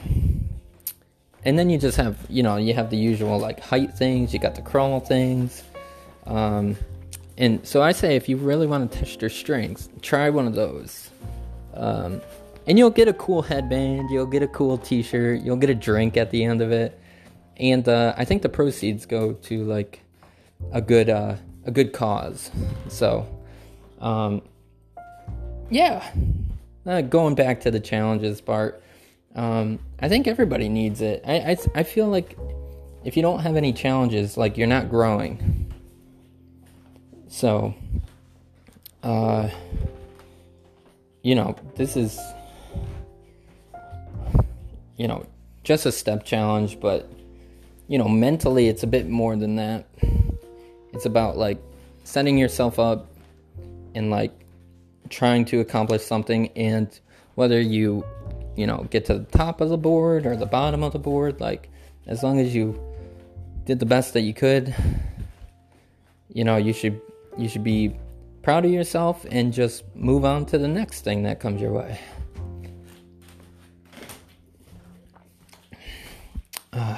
and 1.44 1.60
then 1.60 1.70
you 1.70 1.78
just 1.78 1.98
have, 1.98 2.18
you 2.30 2.42
know, 2.42 2.56
you 2.56 2.74
have 2.74 2.90
the 2.90 2.98
usual 2.98 3.38
like 3.38 3.60
height 3.60 3.94
things, 3.94 4.34
you 4.34 4.40
got 4.40 4.56
the 4.56 4.62
crawl 4.62 5.00
things. 5.00 5.64
Um, 6.26 6.76
and 7.38 7.66
so 7.68 7.82
I 7.82 7.92
say 7.92 8.16
if 8.16 8.28
you 8.28 8.38
really 8.38 8.66
want 8.66 8.92
to 8.92 9.00
test 9.00 9.22
your 9.22 9.30
strengths, 9.30 9.90
try 10.02 10.30
one 10.30 10.48
of 10.48 10.56
those. 10.56 11.10
Um, 11.74 12.22
and 12.68 12.78
you'll 12.78 12.90
get 12.90 13.08
a 13.08 13.14
cool 13.14 13.42
headband, 13.42 14.10
you'll 14.10 14.26
get 14.26 14.44
a 14.44 14.48
cool 14.48 14.78
t 14.78 15.02
shirt, 15.02 15.42
you'll 15.42 15.58
get 15.58 15.70
a 15.70 15.76
drink 15.76 16.18
at 16.18 16.32
the 16.32 16.44
end 16.44 16.62
of 16.62 16.72
it. 16.72 17.00
And 17.58 17.88
uh, 17.88 18.14
I 18.18 18.26
think 18.26 18.42
the 18.42 18.50
proceeds 18.50 19.06
go 19.06 19.34
to 19.34 19.64
like 19.64 20.02
a 20.72 20.82
good 20.82 21.10
uh, 21.10 21.36
a 21.66 21.72
good 21.72 21.94
cause. 21.94 22.52
So, 22.88 23.28
um, 24.00 24.42
yeah, 25.70 26.12
uh, 26.86 27.02
going 27.02 27.36
back 27.36 27.62
to 27.62 27.72
the 27.72 27.80
challenges 27.80 28.42
part, 28.42 28.82
um, 29.36 29.80
I 30.00 30.10
think 30.10 30.28
everybody 30.28 30.70
needs 30.70 31.02
it. 31.02 31.24
I, 31.26 31.52
I, 31.52 31.58
I 31.76 31.84
feel 31.84 32.08
like 32.08 32.38
if 33.04 33.16
you 33.16 33.22
don't 33.22 33.40
have 33.40 33.56
any 33.56 33.74
challenges, 33.74 34.38
like 34.38 34.58
you're 34.58 34.68
not 34.68 34.90
growing. 34.90 35.74
So, 37.28 37.74
uh, 39.04 39.50
you 41.22 41.36
know, 41.36 41.56
this 41.76 41.98
is, 41.98 42.20
you 44.98 45.08
know, 45.08 45.26
just 45.64 45.86
a 45.86 45.92
step 45.92 46.24
challenge, 46.24 46.80
but, 46.80 47.10
you 47.88 47.98
know, 47.98 48.08
mentally 48.08 48.68
it's 48.68 48.84
a 48.84 48.88
bit 48.88 49.10
more 49.10 49.36
than 49.36 49.56
that. 49.56 49.88
It's 50.94 51.06
about 51.06 51.38
like 51.38 51.58
setting 52.04 52.38
yourself 52.38 52.80
up 52.80 53.08
and 53.96 54.10
like 54.10 54.32
trying 55.10 55.46
to 55.46 55.60
accomplish 55.60 56.04
something 56.04 56.50
and 56.56 57.00
whether 57.36 57.60
you 57.60 58.06
you 58.56 58.66
know 58.66 58.88
get 58.90 59.06
to 59.06 59.20
the 59.20 59.26
top 59.26 59.62
of 59.62 59.70
the 59.70 59.78
board 59.78 60.26
or 60.26 60.36
the 60.36 60.46
bottom 60.46 60.84
of 60.84 60.94
the 60.94 61.00
board 61.00 61.40
like 61.40 61.70
as 62.08 62.24
long 62.24 62.40
as 62.40 62.56
you 62.56 62.80
did 63.66 63.80
the 63.80 63.86
best 63.86 64.14
that 64.14 64.22
you 64.22 64.34
could 64.34 64.74
you 66.30 66.44
know 66.44 66.56
you 66.56 66.74
should 66.74 67.00
you 67.38 67.48
should 67.48 67.64
be 67.64 67.96
proud 68.42 68.66
of 68.66 68.72
yourself 68.72 69.26
and 69.30 69.54
just 69.54 69.84
move 69.96 70.24
on 70.24 70.46
to 70.46 70.58
the 70.58 70.68
next 70.68 71.02
thing 71.02 71.24
that 71.24 71.40
comes 71.40 71.62
your 71.62 71.72
way 71.72 72.00
uh, 76.76 76.98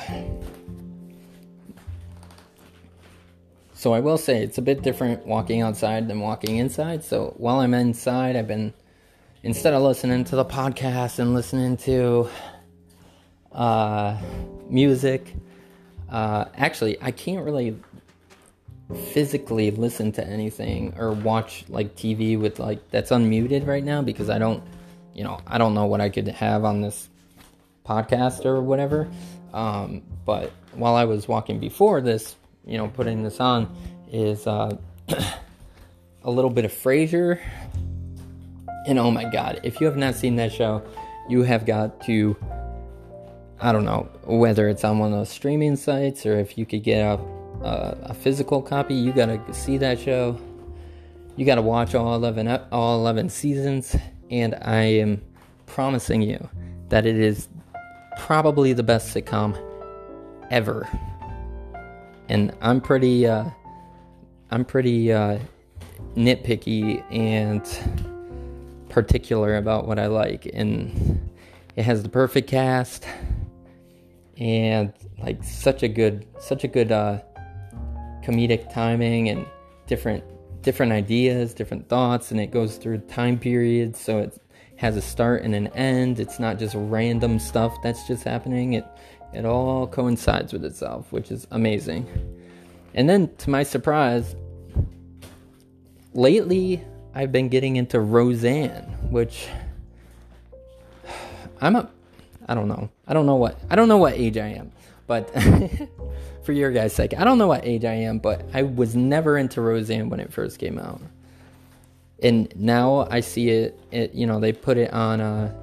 So 3.77 3.93
I 3.93 3.99
will 3.99 4.17
say 4.17 4.41
it's 4.41 4.57
a 4.57 4.61
bit 4.63 4.81
different 4.81 5.27
walking 5.27 5.61
outside 5.61 6.07
than 6.07 6.19
walking 6.19 6.57
inside. 6.57 7.03
So 7.03 7.35
while 7.37 7.59
I'm 7.59 7.75
inside, 7.75 8.35
I've 8.35 8.47
been 8.47 8.73
instead 9.43 9.75
of 9.75 9.83
listening 9.83 10.23
to 10.25 10.35
the 10.35 10.43
podcast 10.43 11.19
and 11.19 11.35
listening 11.35 11.77
to 11.77 12.27
uh, 13.51 14.17
music. 14.67 15.35
Uh, 16.09 16.45
actually, 16.55 16.97
I 17.03 17.11
can't 17.11 17.45
really 17.45 17.77
physically 19.13 19.69
listen 19.69 20.11
to 20.13 20.25
anything 20.25 20.95
or 20.97 21.11
watch 21.11 21.65
like 21.69 21.95
TV 21.95 22.39
with 22.39 22.57
like 22.57 22.89
that's 22.89 23.11
unmuted 23.11 23.67
right 23.67 23.83
now 23.83 24.01
because 24.01 24.27
I 24.27 24.39
don't, 24.39 24.63
you 25.13 25.23
know, 25.23 25.39
I 25.45 25.59
don't 25.59 25.75
know 25.75 25.85
what 25.85 26.01
I 26.01 26.09
could 26.09 26.27
have 26.27 26.65
on 26.65 26.81
this 26.81 27.09
podcast 27.85 28.43
or 28.43 28.59
whatever. 28.59 29.07
Um, 29.57 30.03
but 30.23 30.51
while 30.73 30.93
I 30.93 31.05
was 31.05 31.27
walking 31.27 31.59
before 31.59 31.99
this, 31.99 32.35
you 32.63 32.77
know, 32.77 32.89
putting 32.89 33.23
this 33.23 33.39
on 33.39 33.75
is 34.11 34.45
uh, 34.45 34.77
a 36.23 36.29
little 36.29 36.51
bit 36.51 36.63
of 36.63 36.71
Frasier. 36.71 37.41
And 38.85 38.99
oh 38.99 39.09
my 39.09 39.23
God, 39.23 39.59
if 39.63 39.81
you 39.81 39.87
have 39.87 39.97
not 39.97 40.13
seen 40.13 40.35
that 40.35 40.53
show, 40.53 40.83
you 41.27 41.41
have 41.41 41.65
got 41.65 41.99
to, 42.03 42.37
I 43.59 43.71
don't 43.71 43.83
know, 43.83 44.07
whether 44.25 44.69
it's 44.69 44.83
on 44.83 44.99
one 44.99 45.11
of 45.11 45.17
those 45.17 45.29
streaming 45.29 45.75
sites 45.75 46.27
or 46.27 46.37
if 46.37 46.55
you 46.55 46.67
could 46.67 46.83
get 46.83 46.99
a, 46.99 47.19
a, 47.63 47.97
a 48.03 48.13
physical 48.13 48.61
copy, 48.61 48.93
you 48.93 49.11
gotta 49.11 49.41
see 49.55 49.79
that 49.79 49.99
show. 49.99 50.39
You 51.35 51.47
gotta 51.47 51.63
watch 51.63 51.95
all 51.95 52.13
11, 52.13 52.47
all 52.71 52.99
11 52.99 53.29
seasons. 53.29 53.95
And 54.29 54.53
I 54.61 54.83
am 54.83 55.23
promising 55.65 56.21
you 56.21 56.47
that 56.89 57.07
it 57.07 57.17
is 57.17 57.49
probably 58.17 58.73
the 58.73 58.83
best 58.83 59.15
sitcom 59.15 59.57
ever. 60.49 60.87
And 62.29 62.53
I'm 62.61 62.81
pretty 62.81 63.25
uh, 63.25 63.49
I'm 64.51 64.65
pretty 64.65 65.11
uh, 65.11 65.39
nitpicky 66.15 67.03
and 67.11 67.63
particular 68.89 69.57
about 69.57 69.87
what 69.87 69.99
I 69.99 70.07
like, 70.07 70.49
and 70.53 71.31
it 71.75 71.83
has 71.83 72.03
the 72.03 72.09
perfect 72.09 72.49
cast 72.49 73.05
and 74.37 74.93
like 75.19 75.43
such 75.43 75.83
a 75.83 75.87
good 75.87 76.25
such 76.39 76.63
a 76.63 76.67
good 76.67 76.91
uh, 76.91 77.19
comedic 78.23 78.71
timing 78.71 79.29
and 79.29 79.45
different 79.87 80.23
different 80.61 80.91
ideas, 80.91 81.53
different 81.53 81.87
thoughts, 81.87 82.31
and 82.31 82.39
it 82.39 82.51
goes 82.51 82.77
through 82.77 82.97
time 82.99 83.39
periods, 83.39 83.99
so 83.99 84.19
it 84.19 84.37
has 84.77 84.95
a 84.95 85.01
start 85.01 85.43
and 85.43 85.53
an 85.53 85.67
end. 85.67 86.19
It's 86.19 86.39
not 86.39 86.57
just 86.57 86.75
random 86.77 87.39
stuff 87.39 87.75
that's 87.83 88.07
just 88.07 88.23
happening. 88.23 88.73
It 88.73 88.85
it 89.33 89.45
all 89.45 89.87
coincides 89.87 90.53
with 90.53 90.63
itself, 90.63 91.11
which 91.11 91.31
is 91.31 91.45
amazing. 91.51 92.07
And 92.93 93.09
then, 93.09 93.35
to 93.37 93.49
my 93.49 93.63
surprise, 93.63 94.35
lately 96.13 96.83
I've 97.13 97.31
been 97.31 97.49
getting 97.49 97.75
into 97.75 97.99
Roseanne, 97.99 98.83
which 99.09 99.47
I'm 101.61 101.75
a 101.75 101.89
I 102.47 102.55
don't 102.55 102.67
know. 102.67 102.89
I 103.07 103.13
don't 103.13 103.25
know 103.25 103.35
what 103.35 103.59
I 103.69 103.75
don't 103.75 103.87
know 103.87 103.97
what 103.97 104.13
age 104.13 104.37
I 104.37 104.47
am, 104.47 104.71
but 105.05 105.29
for 106.43 106.53
your 106.53 106.71
guys' 106.71 106.93
sake, 106.93 107.13
I 107.17 107.23
don't 107.23 107.37
know 107.37 107.47
what 107.47 107.65
age 107.65 107.83
I 107.83 107.93
am, 107.93 108.19
but 108.19 108.45
I 108.53 108.63
was 108.63 108.95
never 108.95 109.37
into 109.37 109.61
Roseanne 109.61 110.09
when 110.09 110.19
it 110.19 110.31
first 110.31 110.59
came 110.59 110.79
out. 110.79 111.01
And 112.23 112.51
now 112.55 113.07
I 113.11 113.19
see 113.19 113.49
it, 113.49 113.79
it 113.91 114.13
you 114.13 114.25
know, 114.25 114.39
they 114.39 114.53
put 114.53 114.77
it 114.77 114.91
on 114.93 115.21
uh 115.21 115.53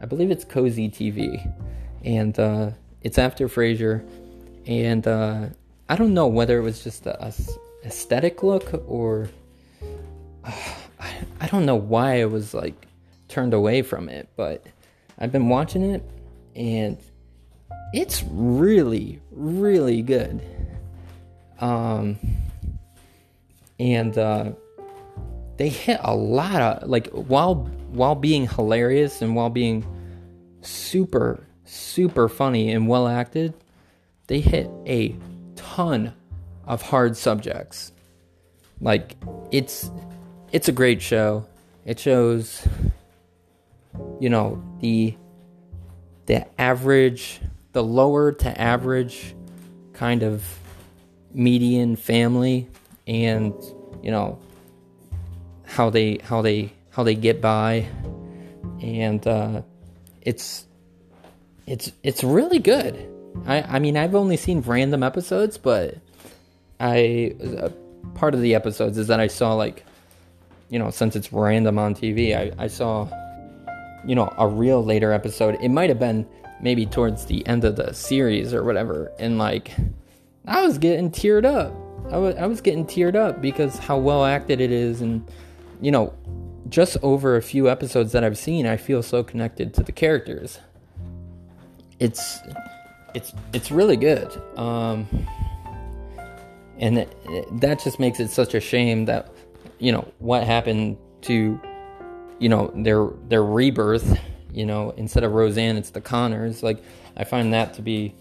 I 0.00 0.06
believe 0.06 0.30
it's 0.30 0.44
Cozi 0.44 0.90
TV. 0.90 1.52
And 2.04 2.38
uh 2.38 2.70
it's 3.02 3.18
after 3.18 3.48
Frasier, 3.48 4.06
and 4.66 5.06
uh, 5.06 5.46
I 5.88 5.96
don't 5.96 6.14
know 6.14 6.28
whether 6.28 6.58
it 6.58 6.62
was 6.62 6.84
just 6.84 7.06
a, 7.06 7.24
a 7.24 7.32
aesthetic 7.84 8.42
look 8.42 8.84
or 8.86 9.28
I, 10.44 11.12
I 11.40 11.46
don't 11.48 11.66
know 11.66 11.76
why 11.76 12.22
I 12.22 12.26
was 12.26 12.54
like 12.54 12.86
turned 13.28 13.54
away 13.54 13.82
from 13.82 14.08
it, 14.08 14.28
but 14.36 14.64
I've 15.18 15.32
been 15.32 15.48
watching 15.48 15.82
it 15.82 16.02
and 16.54 16.96
it's 17.92 18.22
really 18.30 19.20
really 19.32 20.02
good. 20.02 20.40
Um, 21.60 22.18
and 23.78 24.16
uh, 24.16 24.52
they 25.56 25.68
hit 25.68 26.00
a 26.02 26.14
lot 26.14 26.60
of 26.60 26.88
like 26.88 27.08
while 27.08 27.54
while 27.90 28.14
being 28.14 28.48
hilarious 28.48 29.22
and 29.22 29.36
while 29.36 29.50
being 29.50 29.84
super, 30.62 31.46
super 31.64 32.28
funny 32.28 32.72
and 32.72 32.88
well 32.88 33.06
acted. 33.06 33.54
They 34.28 34.40
hit 34.40 34.70
a 34.86 35.16
ton 35.56 36.14
of 36.66 36.82
hard 36.82 37.16
subjects. 37.16 37.92
Like 38.80 39.16
it's 39.50 39.90
it's 40.52 40.68
a 40.68 40.72
great 40.72 41.02
show. 41.02 41.46
It 41.84 41.98
shows 41.98 42.66
you 44.20 44.30
know 44.30 44.62
the 44.80 45.14
the 46.26 46.46
average 46.60 47.40
the 47.72 47.82
lower 47.82 48.32
to 48.32 48.60
average 48.60 49.34
kind 49.92 50.22
of 50.22 50.44
median 51.34 51.96
family 51.96 52.68
and 53.06 53.54
you 54.02 54.10
know 54.10 54.38
how 55.72 55.90
they 55.90 56.18
how 56.22 56.42
they 56.42 56.72
how 56.90 57.02
they 57.02 57.14
get 57.14 57.40
by. 57.40 57.86
And 58.80 59.26
uh, 59.26 59.62
it's 60.20 60.66
it's 61.66 61.92
it's 62.02 62.22
really 62.24 62.58
good. 62.58 63.08
I, 63.46 63.62
I 63.62 63.78
mean 63.78 63.96
i've 63.96 64.14
only 64.14 64.36
seen 64.36 64.60
random 64.60 65.02
episodes 65.02 65.56
but 65.56 65.96
i 66.78 67.34
uh, 67.42 67.70
part 68.14 68.34
of 68.34 68.42
the 68.42 68.54
episodes 68.54 68.98
is 68.98 69.06
that 69.06 69.20
i 69.20 69.26
saw 69.26 69.54
like 69.54 69.86
you 70.68 70.78
know 70.78 70.90
since 70.90 71.16
it's 71.16 71.32
random 71.32 71.78
on 71.78 71.94
tv 71.94 72.36
i, 72.36 72.52
I 72.62 72.66
saw 72.66 73.08
you 74.04 74.14
know 74.14 74.32
a 74.38 74.48
real 74.48 74.84
later 74.84 75.12
episode. 75.12 75.58
It 75.60 75.68
might 75.68 75.88
have 75.88 75.98
been 75.98 76.26
maybe 76.60 76.86
towards 76.86 77.26
the 77.26 77.46
end 77.46 77.64
of 77.64 77.76
the 77.76 77.92
series 77.92 78.54
or 78.54 78.64
whatever. 78.64 79.12
And 79.18 79.38
like 79.38 79.72
i 80.46 80.64
was 80.64 80.78
getting 80.78 81.10
teared 81.10 81.44
up. 81.44 81.72
I 82.12 82.18
was, 82.18 82.34
I 82.36 82.46
was 82.46 82.60
getting 82.60 82.84
teared 82.84 83.14
up 83.14 83.40
because 83.40 83.78
how 83.78 83.96
well 83.96 84.24
acted 84.24 84.60
it 84.60 84.72
is 84.72 85.00
and 85.00 85.26
you 85.82 85.90
know 85.90 86.14
just 86.68 86.96
over 87.02 87.36
a 87.36 87.42
few 87.42 87.68
episodes 87.68 88.12
that 88.12 88.24
i've 88.24 88.38
seen 88.38 88.66
i 88.66 88.78
feel 88.78 89.02
so 89.02 89.22
connected 89.22 89.74
to 89.74 89.82
the 89.82 89.92
characters. 89.92 90.58
It's 91.98 92.40
it's 93.14 93.32
it's 93.52 93.70
really 93.70 93.96
good. 93.96 94.28
Um 94.56 95.06
and 96.78 96.98
it, 96.98 97.16
it, 97.26 97.60
that 97.60 97.80
just 97.84 98.00
makes 98.00 98.18
it 98.18 98.30
such 98.30 98.54
a 98.54 98.60
shame 98.60 99.04
that 99.04 99.30
you 99.78 99.92
know 99.92 100.10
what 100.18 100.44
happened 100.44 100.96
to 101.22 101.60
you 102.38 102.48
know 102.48 102.72
their 102.74 103.08
their 103.28 103.44
rebirth 103.44 104.18
you 104.52 104.66
know 104.66 104.90
instead 104.96 105.22
of 105.22 105.32
roseanne 105.32 105.76
it's 105.76 105.90
the 105.90 106.00
connors. 106.00 106.62
Like 106.62 106.82
i 107.16 107.24
find 107.24 107.52
that 107.52 107.74
to 107.74 107.82
be 107.82 108.14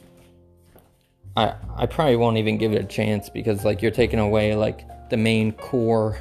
i 1.37 1.55
i 1.75 1.85
probably 1.85 2.17
won't 2.17 2.37
even 2.37 2.57
give 2.57 2.73
it 2.73 2.81
a 2.83 2.87
chance 2.87 3.29
because 3.29 3.63
like 3.65 3.81
you're 3.81 3.89
taking 3.89 4.19
away 4.19 4.55
like 4.55 4.85
the 5.09 5.17
main 5.17 5.53
core 5.53 6.19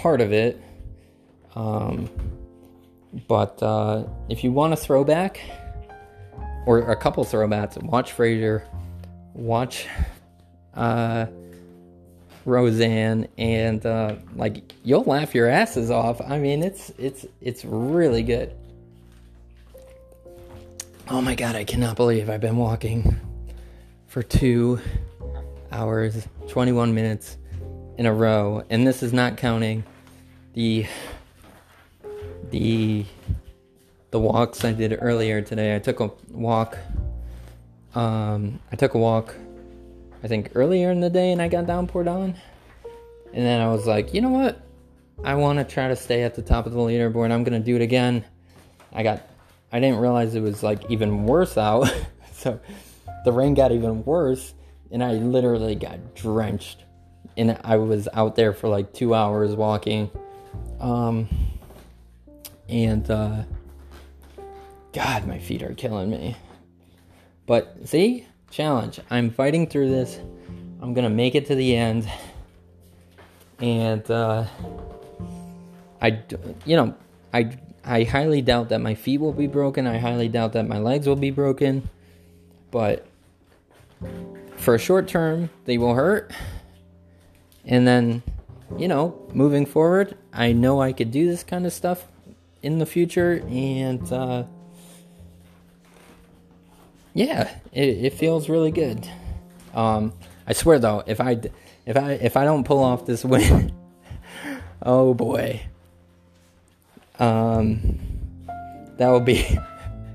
part 0.00 0.20
of 0.20 0.32
it 0.32 0.60
um 1.54 2.08
but 3.28 3.62
uh 3.62 4.02
if 4.28 4.42
you 4.42 4.50
want 4.50 4.72
a 4.72 4.76
throwback 4.76 5.40
or 6.66 6.90
a 6.90 6.96
couple 6.96 7.24
throwbacks 7.24 7.80
watch 7.82 8.16
frasier 8.16 8.62
watch 9.34 9.86
uh 10.74 11.26
Roseanne, 12.44 13.28
and 13.36 13.84
uh, 13.84 14.16
like 14.34 14.72
you'll 14.82 15.04
laugh 15.04 15.34
your 15.34 15.48
asses 15.48 15.90
off. 15.90 16.20
I 16.20 16.38
mean, 16.38 16.62
it's 16.62 16.90
it's 16.98 17.26
it's 17.40 17.64
really 17.64 18.22
good. 18.22 18.54
Oh 21.08 21.20
my 21.20 21.34
god, 21.34 21.56
I 21.56 21.64
cannot 21.64 21.96
believe 21.96 22.30
I've 22.30 22.40
been 22.40 22.56
walking 22.56 23.16
for 24.06 24.22
two 24.22 24.80
hours, 25.72 26.26
21 26.48 26.94
minutes 26.94 27.36
in 28.00 28.06
a 28.06 28.14
row, 28.14 28.64
and 28.70 28.86
this 28.86 29.02
is 29.02 29.12
not 29.12 29.36
counting 29.36 29.84
the 30.54 30.86
the 32.48 33.04
the 34.10 34.18
walks 34.18 34.64
I 34.64 34.72
did 34.72 34.96
earlier 34.98 35.42
today. 35.42 35.76
I 35.76 35.80
took 35.80 36.00
a 36.00 36.10
walk. 36.30 36.78
Um, 37.94 38.58
I 38.72 38.76
took 38.76 38.94
a 38.94 38.98
walk 38.98 39.34
I 40.24 40.28
think 40.28 40.52
earlier 40.54 40.90
in 40.90 41.00
the 41.00 41.10
day 41.10 41.30
and 41.30 41.42
I 41.42 41.48
got 41.48 41.66
downpoured 41.66 42.10
on. 42.10 42.36
And 43.34 43.44
then 43.44 43.60
I 43.60 43.68
was 43.70 43.86
like, 43.86 44.14
you 44.14 44.22
know 44.22 44.30
what? 44.30 44.62
I 45.22 45.34
want 45.34 45.58
to 45.58 45.64
try 45.66 45.88
to 45.88 45.96
stay 45.96 46.22
at 46.22 46.34
the 46.34 46.42
top 46.42 46.64
of 46.64 46.72
the 46.72 46.78
leaderboard. 46.78 47.30
I'm 47.30 47.44
to 47.44 47.58
do 47.58 47.76
it 47.76 47.82
again. 47.82 48.24
I 48.94 49.02
got 49.02 49.28
I 49.72 49.78
didn't 49.78 49.98
realize 49.98 50.34
it 50.34 50.40
was 50.40 50.62
like 50.62 50.90
even 50.90 51.24
worse 51.24 51.58
out. 51.58 51.94
so 52.32 52.60
the 53.26 53.32
rain 53.32 53.52
got 53.52 53.72
even 53.72 54.06
worse 54.06 54.54
and 54.90 55.04
I 55.04 55.12
literally 55.12 55.74
got 55.74 56.14
drenched. 56.14 56.84
And 57.40 57.58
I 57.64 57.76
was 57.76 58.06
out 58.12 58.36
there 58.36 58.52
for 58.52 58.68
like 58.68 58.92
2 58.92 59.14
hours 59.14 59.54
walking. 59.54 60.10
Um 60.78 61.28
and 62.68 63.10
uh 63.10 63.44
God, 64.92 65.26
my 65.26 65.38
feet 65.38 65.62
are 65.62 65.74
killing 65.74 66.10
me. 66.10 66.36
But 67.46 67.88
see, 67.88 68.26
challenge. 68.50 69.00
I'm 69.10 69.30
fighting 69.30 69.66
through 69.66 69.90
this. 69.90 70.18
I'm 70.82 70.94
gonna 70.94 71.10
make 71.10 71.34
it 71.34 71.46
to 71.46 71.54
the 71.54 71.76
end. 71.76 72.08
And 73.60 74.10
uh, 74.10 74.46
I, 76.00 76.22
you 76.64 76.76
know, 76.76 76.94
I 77.32 77.58
I 77.84 78.04
highly 78.04 78.42
doubt 78.42 78.70
that 78.70 78.80
my 78.80 78.94
feet 78.94 79.20
will 79.20 79.32
be 79.32 79.46
broken. 79.46 79.86
I 79.86 79.98
highly 79.98 80.28
doubt 80.28 80.54
that 80.54 80.66
my 80.66 80.78
legs 80.78 81.06
will 81.06 81.16
be 81.16 81.30
broken. 81.30 81.88
But 82.70 83.06
for 84.56 84.74
a 84.74 84.78
short 84.78 85.08
term, 85.08 85.50
they 85.64 85.78
will 85.78 85.94
hurt. 85.94 86.32
And 87.70 87.86
then, 87.86 88.22
you 88.76 88.88
know, 88.88 89.26
moving 89.32 89.64
forward, 89.64 90.18
I 90.32 90.52
know 90.52 90.82
I 90.82 90.92
could 90.92 91.10
do 91.10 91.26
this 91.26 91.42
kind 91.44 91.64
of 91.64 91.72
stuff 91.72 92.06
in 92.62 92.78
the 92.78 92.84
future. 92.86 93.42
And, 93.48 94.12
uh, 94.12 94.44
yeah, 97.14 97.50
it, 97.72 97.88
it 98.04 98.14
feels 98.14 98.48
really 98.48 98.72
good. 98.72 99.08
Um, 99.72 100.12
I 100.46 100.52
swear 100.52 100.78
though, 100.78 101.02
if 101.06 101.20
I 101.20 101.40
if 101.86 101.96
I 101.96 102.12
if 102.12 102.36
I 102.36 102.44
don't 102.44 102.64
pull 102.64 102.82
off 102.82 103.06
this 103.06 103.24
win, 103.24 103.72
oh 104.82 105.14
boy, 105.14 105.62
um, 107.18 107.98
that 108.96 109.08
will 109.08 109.20
be. 109.20 109.58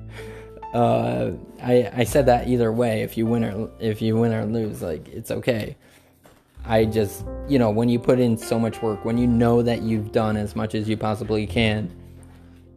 uh, 0.74 1.32
I 1.62 1.92
I 1.96 2.04
said 2.04 2.26
that 2.26 2.48
either 2.48 2.72
way. 2.72 3.02
If 3.02 3.18
you 3.18 3.26
win 3.26 3.44
or 3.46 3.72
if 3.80 4.02
you 4.02 4.18
win 4.18 4.34
or 4.34 4.46
lose, 4.46 4.82
like 4.82 5.08
it's 5.08 5.32
okay. 5.32 5.78
I 6.68 6.86
just 6.86 7.26
you 7.48 7.60
know 7.60 7.70
when 7.70 7.90
you 7.90 8.00
put 8.00 8.20
in 8.20 8.38
so 8.38 8.60
much 8.60 8.82
work, 8.82 9.06
when 9.06 9.18
you 9.18 9.28
know 9.28 9.62
that 9.62 9.82
you've 9.82 10.12
done 10.12 10.38
as 10.38 10.56
much 10.56 10.76
as 10.76 10.90
you 10.90 10.98
possibly 10.98 11.46
can, 11.46 11.92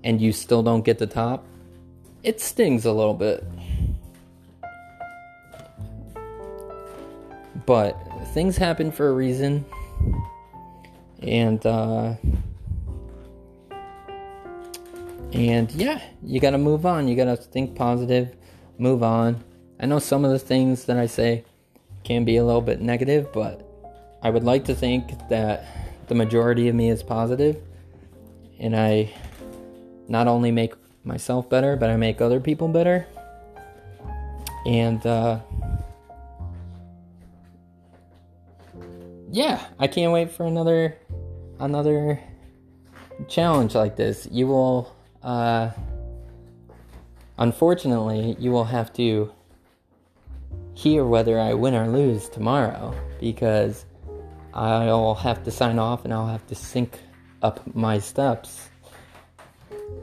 and 0.05 0.21
you 0.21 0.33
still 0.33 0.63
don't 0.63 0.85
get 0.85 0.99
the 0.99 1.07
top, 1.07 1.45
it 2.23 2.41
stings 2.41 2.85
a 2.85 2.93
little 2.93 3.15
bit. 3.15 3.45
But 7.67 7.99
things 8.33 8.57
happen 8.57 8.91
for 8.91 9.09
a 9.09 9.13
reason. 9.13 9.65
And, 11.21 11.65
uh, 11.67 12.15
and 15.33 15.71
yeah, 15.73 16.01
you 16.23 16.41
gotta 16.41 16.59
move 16.59 16.87
on. 16.87 17.09
You 17.09 17.17
gotta 17.17 17.37
think 17.37 17.75
positive, 17.75 18.35
move 18.79 19.03
on. 19.03 19.45
I 19.81 19.87
know 19.87 19.99
some 19.99 20.25
of 20.25 20.31
the 20.31 20.39
things 20.39 20.85
that 20.87 20.97
I 20.97 21.07
say 21.07 21.45
can 22.05 22.25
be 22.25 22.37
a 22.37 22.45
little 22.45 22.63
bit 22.63 22.81
negative, 22.81 23.33
but 23.33 23.68
I 24.23 24.31
would 24.31 24.45
like 24.45 24.65
to 24.65 24.75
think 24.75 25.29
that 25.29 25.65
the 26.09 26.15
majority 26.15 26.69
of 26.69 26.75
me 26.75 26.91
is 26.91 27.03
positive, 27.03 27.57
and 28.59 28.75
I 28.75 29.13
not 30.09 30.27
only 30.27 30.51
make 30.51 30.75
myself 31.05 31.49
better, 31.49 31.77
but 31.77 31.91
I 31.91 31.97
make 31.97 32.21
other 32.21 32.41
people 32.41 32.69
better. 32.69 33.07
And 34.67 35.05
uh, 35.07 35.41
yeah, 39.31 39.65
I 39.79 39.87
can't 39.87 40.13
wait 40.13 40.31
for 40.31 40.47
another 40.47 40.97
another 41.61 42.21
challenge 43.29 43.75
like 43.75 43.97
this. 43.97 44.29
You 44.31 44.47
will 44.47 44.97
uh 45.23 45.71
unfortunately, 47.39 48.37
you 48.39 48.51
will 48.51 48.65
have 48.65 48.93
to 48.95 49.33
hear 50.75 51.05
whether 51.05 51.39
I 51.41 51.55
win 51.55 51.75
or 51.75 51.89
lose 51.89 52.29
tomorrow 52.29 52.95
because 53.21 53.85
I'll 54.55 55.15
have 55.15 55.45
to 55.45 55.51
sign 55.51 55.79
off 55.79 56.05
and 56.05 56.13
I'll 56.13 56.27
have 56.27 56.47
to 56.49 56.55
sync 56.55 56.99
up 57.43 57.75
my 57.75 57.99
steps. 57.99 58.69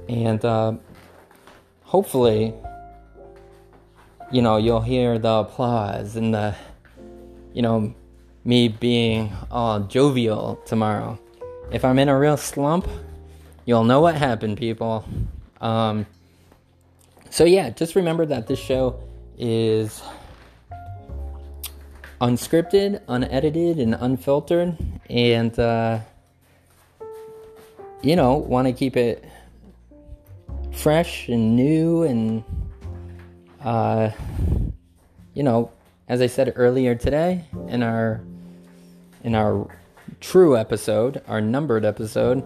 And 0.08 0.44
uh, 0.44 0.74
hopefully, 1.84 2.54
you 4.32 4.42
know, 4.42 4.58
you'll 4.58 4.82
hear 4.82 5.20
the 5.20 5.30
applause 5.30 6.16
and 6.16 6.34
the, 6.34 6.56
you 7.54 7.62
know, 7.62 7.94
me 8.44 8.68
being 8.68 9.34
all 9.50 9.80
jovial 9.82 10.58
tomorrow. 10.66 11.20
If 11.72 11.84
I'm 11.84 11.98
in 12.00 12.10
a 12.10 12.18
real 12.18 12.38
slump, 12.38 12.88
you'll 13.66 13.84
know 13.84 14.00
what 14.02 14.16
happened, 14.16 14.58
people. 14.58 15.04
Um, 15.62 16.06
so, 17.30 17.44
yeah, 17.44 17.72
just 17.72 17.96
remember 17.96 18.26
that 18.28 18.48
this 18.48 18.60
show 18.60 19.00
is 19.38 20.02
unscripted, 22.22 23.02
unedited, 23.08 23.80
and 23.80 23.96
unfiltered. 24.00 24.78
And, 25.10 25.58
uh, 25.60 26.00
you 28.02 28.16
know, 28.16 28.36
want 28.36 28.68
to 28.68 28.74
keep 28.74 28.98
it 28.98 29.24
fresh 30.72 31.30
and 31.30 31.56
new 31.56 32.04
and 32.04 32.44
uh, 33.66 34.12
you 35.34 35.42
know, 35.42 35.72
as 36.08 36.22
I 36.22 36.28
said 36.28 36.54
earlier 36.56 36.94
today 36.94 37.46
in 37.68 37.82
our 37.82 38.22
in 39.24 39.34
our 39.34 39.68
true 40.22 40.56
episode, 40.56 41.24
our 41.28 41.42
numbered 41.42 41.84
episode, 41.84 42.44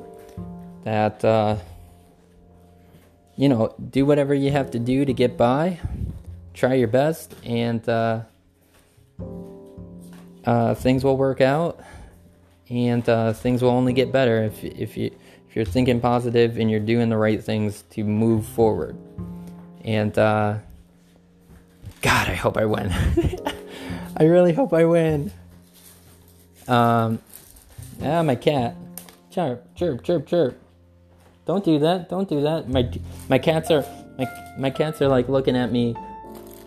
that 0.85 1.23
uh, 1.25 1.57
you 3.35 3.49
know, 3.49 3.75
do 3.89 4.05
whatever 4.05 4.33
you 4.33 4.51
have 4.51 4.71
to 4.71 4.79
do 4.79 5.03
to 5.03 5.13
get 5.13 5.35
by, 5.35 5.79
try 6.53 6.75
your 6.75 6.87
best, 6.87 7.35
and 7.43 7.87
uh, 7.89 8.21
uh, 10.45 10.75
things 10.75 11.03
will 11.03 11.17
work 11.17 11.41
out, 11.41 11.79
and 12.69 13.07
uh, 13.07 13.33
things 13.33 13.61
will 13.61 13.71
only 13.71 13.93
get 13.93 14.11
better 14.11 14.43
if 14.43 14.63
if 14.63 14.97
you 14.97 15.11
if 15.49 15.55
you're 15.55 15.65
thinking 15.65 15.99
positive 15.99 16.57
and 16.59 16.69
you're 16.69 16.79
doing 16.79 17.09
the 17.09 17.17
right 17.17 17.43
things 17.43 17.83
to 17.91 18.03
move 18.03 18.45
forward. 18.45 18.95
And 19.83 20.17
uh, 20.17 20.57
God, 22.01 22.27
I 22.29 22.35
hope 22.35 22.57
I 22.57 22.65
win. 22.65 22.91
I 24.17 24.23
really 24.23 24.53
hope 24.53 24.73
I 24.73 24.85
win. 24.85 25.31
Um, 26.67 27.19
ah, 28.03 28.21
my 28.21 28.35
cat. 28.35 28.75
Chirp, 29.31 29.75
chirp, 29.75 30.03
chirp, 30.03 30.27
chirp. 30.27 30.61
Don't 31.45 31.65
do 31.65 31.79
that. 31.79 32.09
Don't 32.09 32.29
do 32.29 32.41
that. 32.41 32.69
My 32.69 32.89
my 33.27 33.39
cats 33.39 33.71
are 33.71 33.83
my 34.17 34.27
my 34.57 34.69
cats 34.69 35.01
are 35.01 35.07
like 35.07 35.29
looking 35.29 35.57
at 35.57 35.71
me 35.71 35.95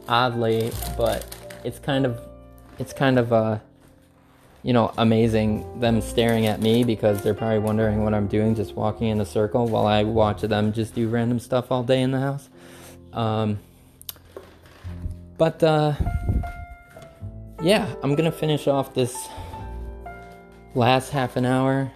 oddly, 0.08 0.72
but 0.96 1.24
it's 1.62 1.78
kind 1.78 2.04
of 2.04 2.20
it's 2.78 2.92
kind 2.92 3.18
of 3.18 3.32
uh 3.32 3.58
you 4.62 4.72
know 4.72 4.92
amazing 4.98 5.80
them 5.80 6.00
staring 6.00 6.46
at 6.46 6.60
me 6.60 6.84
because 6.84 7.22
they're 7.22 7.34
probably 7.34 7.58
wondering 7.58 8.04
what 8.04 8.14
I'm 8.14 8.28
doing 8.28 8.54
just 8.54 8.74
walking 8.74 9.08
in 9.08 9.20
a 9.20 9.26
circle 9.26 9.66
while 9.66 9.86
I 9.86 10.04
watch 10.04 10.42
them 10.42 10.72
just 10.72 10.94
do 10.94 11.08
random 11.08 11.40
stuff 11.40 11.70
all 11.70 11.82
day 11.82 12.00
in 12.02 12.10
the 12.10 12.20
house. 12.20 12.48
Um 13.12 13.58
but 15.36 15.62
uh 15.62 15.94
yeah, 17.62 17.92
I'm 18.02 18.16
to 18.16 18.32
finish 18.32 18.66
off 18.66 18.94
this 18.94 19.28
last 20.74 21.10
half 21.10 21.36
an 21.36 21.44
hour 21.44 21.90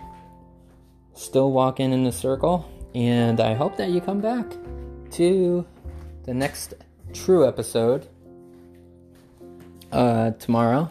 still 1.15 1.51
walking 1.51 1.93
in 1.93 2.07
a 2.07 2.13
circle 2.13 2.71
and 2.95 3.41
I 3.41 3.55
hope 3.55 3.77
that 3.77 3.91
you 3.91 4.01
come 4.01 4.21
back 4.21 4.47
to 5.13 5.67
the 6.25 6.35
next 6.35 6.75
true 7.13 7.47
episode 7.47 8.09
uh, 9.93 10.33
tomorrow 10.33 10.91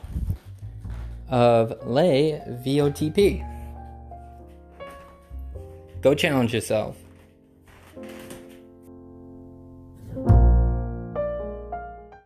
of 1.29 1.87
Lay 1.87 2.41
VOTP. 2.47 3.51
Go 6.01 6.13
challenge 6.13 6.53
yourself. 6.53 6.97